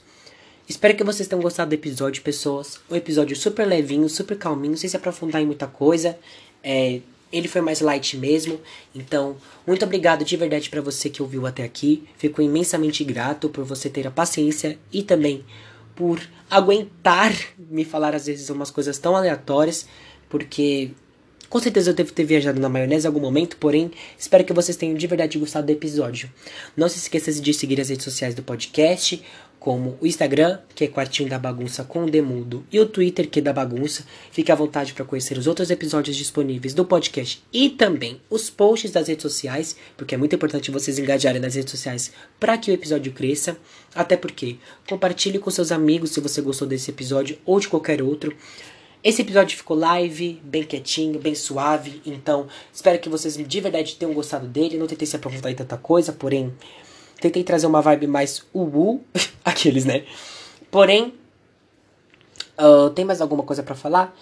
Espero 0.67 0.97
que 0.97 1.05
vocês 1.05 1.29
tenham 1.29 1.43
gostado 1.43 1.71
do 1.71 1.75
episódio, 1.75 2.23
pessoas. 2.23 2.81
Um 2.91 2.97
episódio 2.97 3.37
super 3.37 3.67
levinho, 3.67 4.09
super 4.09 4.37
calminho, 4.39 4.77
sem 4.77 4.89
se 4.89 4.97
aprofundar 4.97 5.43
em 5.43 5.47
muita 5.47 5.67
coisa. 5.67 6.19
É, 6.63 7.01
ele 7.31 7.49
foi 7.49 7.61
mais 7.61 7.81
light 7.81 8.17
mesmo. 8.17 8.59
Então, 8.95 9.37
muito 9.67 9.85
obrigado 9.85 10.25
de 10.25 10.37
verdade 10.37 10.71
para 10.71 10.81
você 10.81 11.11
que 11.11 11.21
ouviu 11.21 11.47
até 11.47 11.65
aqui. 11.65 12.09
Fico 12.17 12.41
imensamente 12.41 13.05
grato 13.05 13.51
por 13.51 13.65
você 13.65 13.91
ter 13.91 14.07
a 14.07 14.11
paciência 14.11 14.79
e 14.91 15.03
também 15.03 15.45
por 15.95 16.21
aguentar 16.51 17.33
me 17.59 17.85
falar 17.85 18.15
às 18.15 18.27
vezes 18.27 18.49
umas 18.49 18.71
coisas 18.71 18.99
tão 18.99 19.15
aleatórias, 19.15 19.87
porque 20.29 20.93
com 21.49 21.61
certeza 21.61 21.91
eu 21.91 21.95
devo 21.95 22.13
ter 22.13 22.25
viajado 22.25 22.61
na 22.61 22.69
maionese 22.69 23.07
em 23.07 23.09
algum 23.09 23.21
momento, 23.21 23.57
porém, 23.59 23.91
espero 24.19 24.45
que 24.45 24.53
vocês 24.53 24.77
tenham 24.77 24.97
de 24.97 25.07
verdade 25.07 25.39
gostado 25.39 25.67
do 25.67 25.71
episódio. 25.71 26.29
Não 26.77 26.89
se 26.89 26.99
esqueça 26.99 27.33
de 27.33 27.55
seguir 27.55 27.81
as 27.81 27.91
redes 27.91 28.05
sociais 28.05 28.35
do 28.35 28.43
podcast, 28.43 29.23
como 29.65 29.97
o 29.99 30.07
Instagram, 30.07 30.59
que 30.75 30.85
é 30.85 30.89
Quartinho 30.89 31.31
da 31.31 31.39
Bagunça 31.39 31.85
com 31.85 32.05
o 32.05 32.11
Demudo, 32.11 32.67
e 32.71 32.79
o 32.79 32.85
Twitter, 32.85 33.31
que 33.31 33.39
é 33.39 33.43
da 33.43 33.51
Bagunça. 33.51 34.05
Fique 34.31 34.53
à 34.53 34.55
vontade 34.55 34.93
para 34.93 35.07
conhecer 35.07 35.39
os 35.39 35.47
outros 35.47 35.71
episódios 35.71 36.19
disponíveis 36.19 36.75
do 36.75 36.85
podcast 36.85 37.43
e 37.51 37.71
também 37.71 38.21
os 38.29 38.51
posts 38.51 38.91
das 38.91 39.09
redes 39.09 39.23
sociais, 39.23 39.75
porque 39.97 40.15
é 40.15 40.19
muito 40.19 40.35
importante 40.35 40.71
vocês 40.71 40.99
engajarem 40.99 41.41
nas 41.41 41.55
redes 41.55 41.71
sociais 41.71 42.13
para 42.39 42.59
que 42.59 42.71
o 42.71 42.75
episódio 42.75 43.11
cresça. 43.13 43.57
Até 43.95 44.19
porque 44.19 44.59
compartilhe 44.87 45.39
com 45.39 45.51
seus 45.51 45.73
amigos 45.73 46.11
se 46.11 46.21
você 46.21 46.43
gostou 46.43 46.69
desse 46.69 46.91
episódio 46.91 47.39
ou 47.47 47.59
de 47.59 47.67
qualquer 47.67 48.03
outro. 48.03 48.37
Esse 49.03 49.23
episódio 49.23 49.57
ficou 49.57 49.79
live, 49.79 50.43
bem 50.45 50.65
quietinho, 50.65 51.19
bem 51.19 51.35
suave. 51.35 52.03
Então, 52.05 52.49
espero 52.71 52.99
que 52.99 53.09
vocês 53.09 53.35
de 53.35 53.61
verdade 53.63 53.97
tenham 53.97 54.13
gostado 54.13 54.47
dele. 54.47 54.77
Não 54.77 54.87
tentei 54.87 55.07
se 55.07 55.17
aprofundar 55.17 55.51
em 55.51 55.55
tanta 55.55 55.79
coisa, 55.79 56.13
porém, 56.13 56.53
tentei 57.25 57.43
trazer 57.43 57.67
uma 57.67 57.81
vibe 57.81 58.07
mais 58.07 58.45
uhu, 58.53 59.01
aqueles, 59.45 59.85
né? 59.85 60.05
Porém, 60.71 61.15
uh, 62.59 62.91
tem 62.91 63.05
mais 63.05 63.21
alguma 63.21 63.43
coisa 63.43 63.63
para 63.63 63.75
falar? 63.75 64.15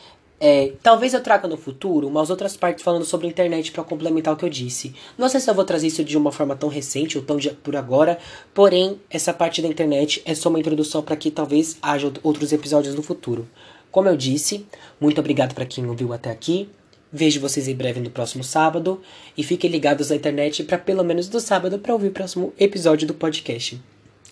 É, 0.44 0.72
talvez 0.82 1.14
eu 1.14 1.22
traga 1.22 1.46
no 1.46 1.56
futuro 1.56 2.08
umas 2.08 2.28
outras 2.28 2.56
partes 2.56 2.82
falando 2.82 3.04
sobre 3.04 3.28
a 3.28 3.30
internet 3.30 3.70
para 3.70 3.84
complementar 3.84 4.34
o 4.34 4.36
que 4.36 4.44
eu 4.44 4.48
disse. 4.48 4.92
Não 5.16 5.28
sei 5.28 5.40
se 5.40 5.48
eu 5.48 5.54
vou 5.54 5.64
trazer 5.64 5.86
isso 5.86 6.02
de 6.02 6.16
uma 6.16 6.32
forma 6.32 6.56
tão 6.56 6.68
recente 6.68 7.16
ou 7.16 7.22
tão 7.22 7.36
de, 7.36 7.50
por 7.50 7.76
agora, 7.76 8.18
porém, 8.52 9.00
essa 9.08 9.32
parte 9.32 9.62
da 9.62 9.68
internet 9.68 10.20
é 10.24 10.34
só 10.34 10.48
uma 10.48 10.58
introdução 10.58 11.00
para 11.00 11.14
que 11.16 11.30
talvez 11.30 11.78
haja 11.80 12.12
outros 12.24 12.52
episódios 12.52 12.94
no 12.96 13.02
futuro. 13.02 13.48
Como 13.90 14.08
eu 14.08 14.16
disse, 14.16 14.66
muito 15.00 15.20
obrigado 15.20 15.54
para 15.54 15.66
quem 15.66 15.86
ouviu 15.86 16.12
até 16.12 16.30
aqui. 16.30 16.68
Vejo 17.12 17.40
vocês 17.40 17.68
em 17.68 17.74
breve 17.74 18.00
no 18.00 18.08
próximo 18.08 18.42
sábado 18.42 19.02
e 19.36 19.44
fiquem 19.44 19.70
ligados 19.70 20.08
na 20.08 20.16
internet 20.16 20.64
para 20.64 20.78
pelo 20.78 21.04
menos 21.04 21.28
do 21.28 21.40
sábado 21.40 21.78
para 21.78 21.92
ouvir 21.92 22.08
o 22.08 22.12
próximo 22.12 22.54
episódio 22.58 23.06
do 23.06 23.12
podcast. 23.12 23.78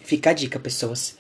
Fica 0.03 0.31
a 0.31 0.33
dica, 0.33 0.59
pessoas. 0.59 1.19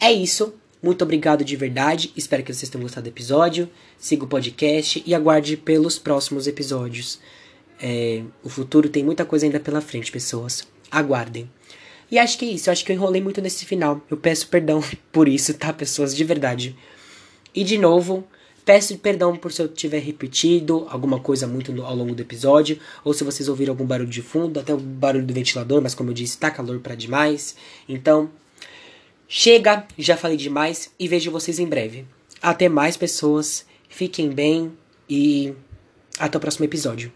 É 0.00 0.10
isso. 0.10 0.54
Muito 0.82 1.02
obrigado 1.02 1.44
de 1.44 1.54
verdade. 1.54 2.10
Espero 2.16 2.42
que 2.42 2.52
vocês 2.52 2.70
tenham 2.70 2.82
gostado 2.82 3.04
do 3.04 3.12
episódio. 3.12 3.68
Siga 3.98 4.24
o 4.24 4.26
podcast 4.26 5.02
e 5.06 5.14
aguarde 5.14 5.56
pelos 5.56 5.98
próximos 5.98 6.46
episódios. 6.46 7.20
É, 7.80 8.22
o 8.42 8.48
futuro 8.48 8.88
tem 8.88 9.04
muita 9.04 9.24
coisa 9.26 9.44
ainda 9.44 9.60
pela 9.60 9.82
frente, 9.82 10.10
pessoas. 10.10 10.66
Aguardem. 10.90 11.48
E 12.10 12.18
acho 12.18 12.38
que 12.38 12.46
é 12.46 12.48
isso. 12.48 12.70
Acho 12.70 12.84
que 12.84 12.90
eu 12.90 12.96
enrolei 12.96 13.20
muito 13.20 13.42
nesse 13.42 13.66
final. 13.66 14.00
Eu 14.10 14.16
peço 14.16 14.48
perdão 14.48 14.82
por 15.12 15.28
isso, 15.28 15.52
tá, 15.54 15.72
pessoas? 15.74 16.16
De 16.16 16.24
verdade. 16.24 16.74
E 17.54 17.62
de 17.62 17.76
novo, 17.76 18.26
peço 18.64 18.96
perdão 18.98 19.36
por 19.36 19.52
se 19.52 19.62
eu 19.62 19.68
tiver 19.68 20.00
repetido 20.00 20.86
alguma 20.88 21.18
coisa 21.18 21.46
muito 21.46 21.72
no, 21.72 21.84
ao 21.84 21.94
longo 21.94 22.14
do 22.14 22.22
episódio, 22.22 22.78
ou 23.04 23.12
se 23.12 23.24
vocês 23.24 23.48
ouviram 23.48 23.72
algum 23.72 23.84
barulho 23.84 24.08
de 24.08 24.22
fundo, 24.22 24.60
até 24.60 24.72
o 24.72 24.78
barulho 24.78 25.26
do 25.26 25.34
ventilador, 25.34 25.82
mas 25.82 25.94
como 25.94 26.10
eu 26.10 26.14
disse, 26.14 26.38
tá 26.38 26.50
calor 26.50 26.78
para 26.80 26.94
demais. 26.94 27.56
Então, 27.88 28.30
Chega, 29.34 29.86
já 29.96 30.14
falei 30.14 30.36
demais 30.36 30.90
e 30.98 31.08
vejo 31.08 31.30
vocês 31.30 31.58
em 31.58 31.66
breve. 31.66 32.04
Até 32.42 32.68
mais, 32.68 32.98
pessoas. 32.98 33.64
Fiquem 33.88 34.28
bem 34.28 34.70
e 35.08 35.54
até 36.18 36.36
o 36.36 36.40
próximo 36.40 36.66
episódio. 36.66 37.10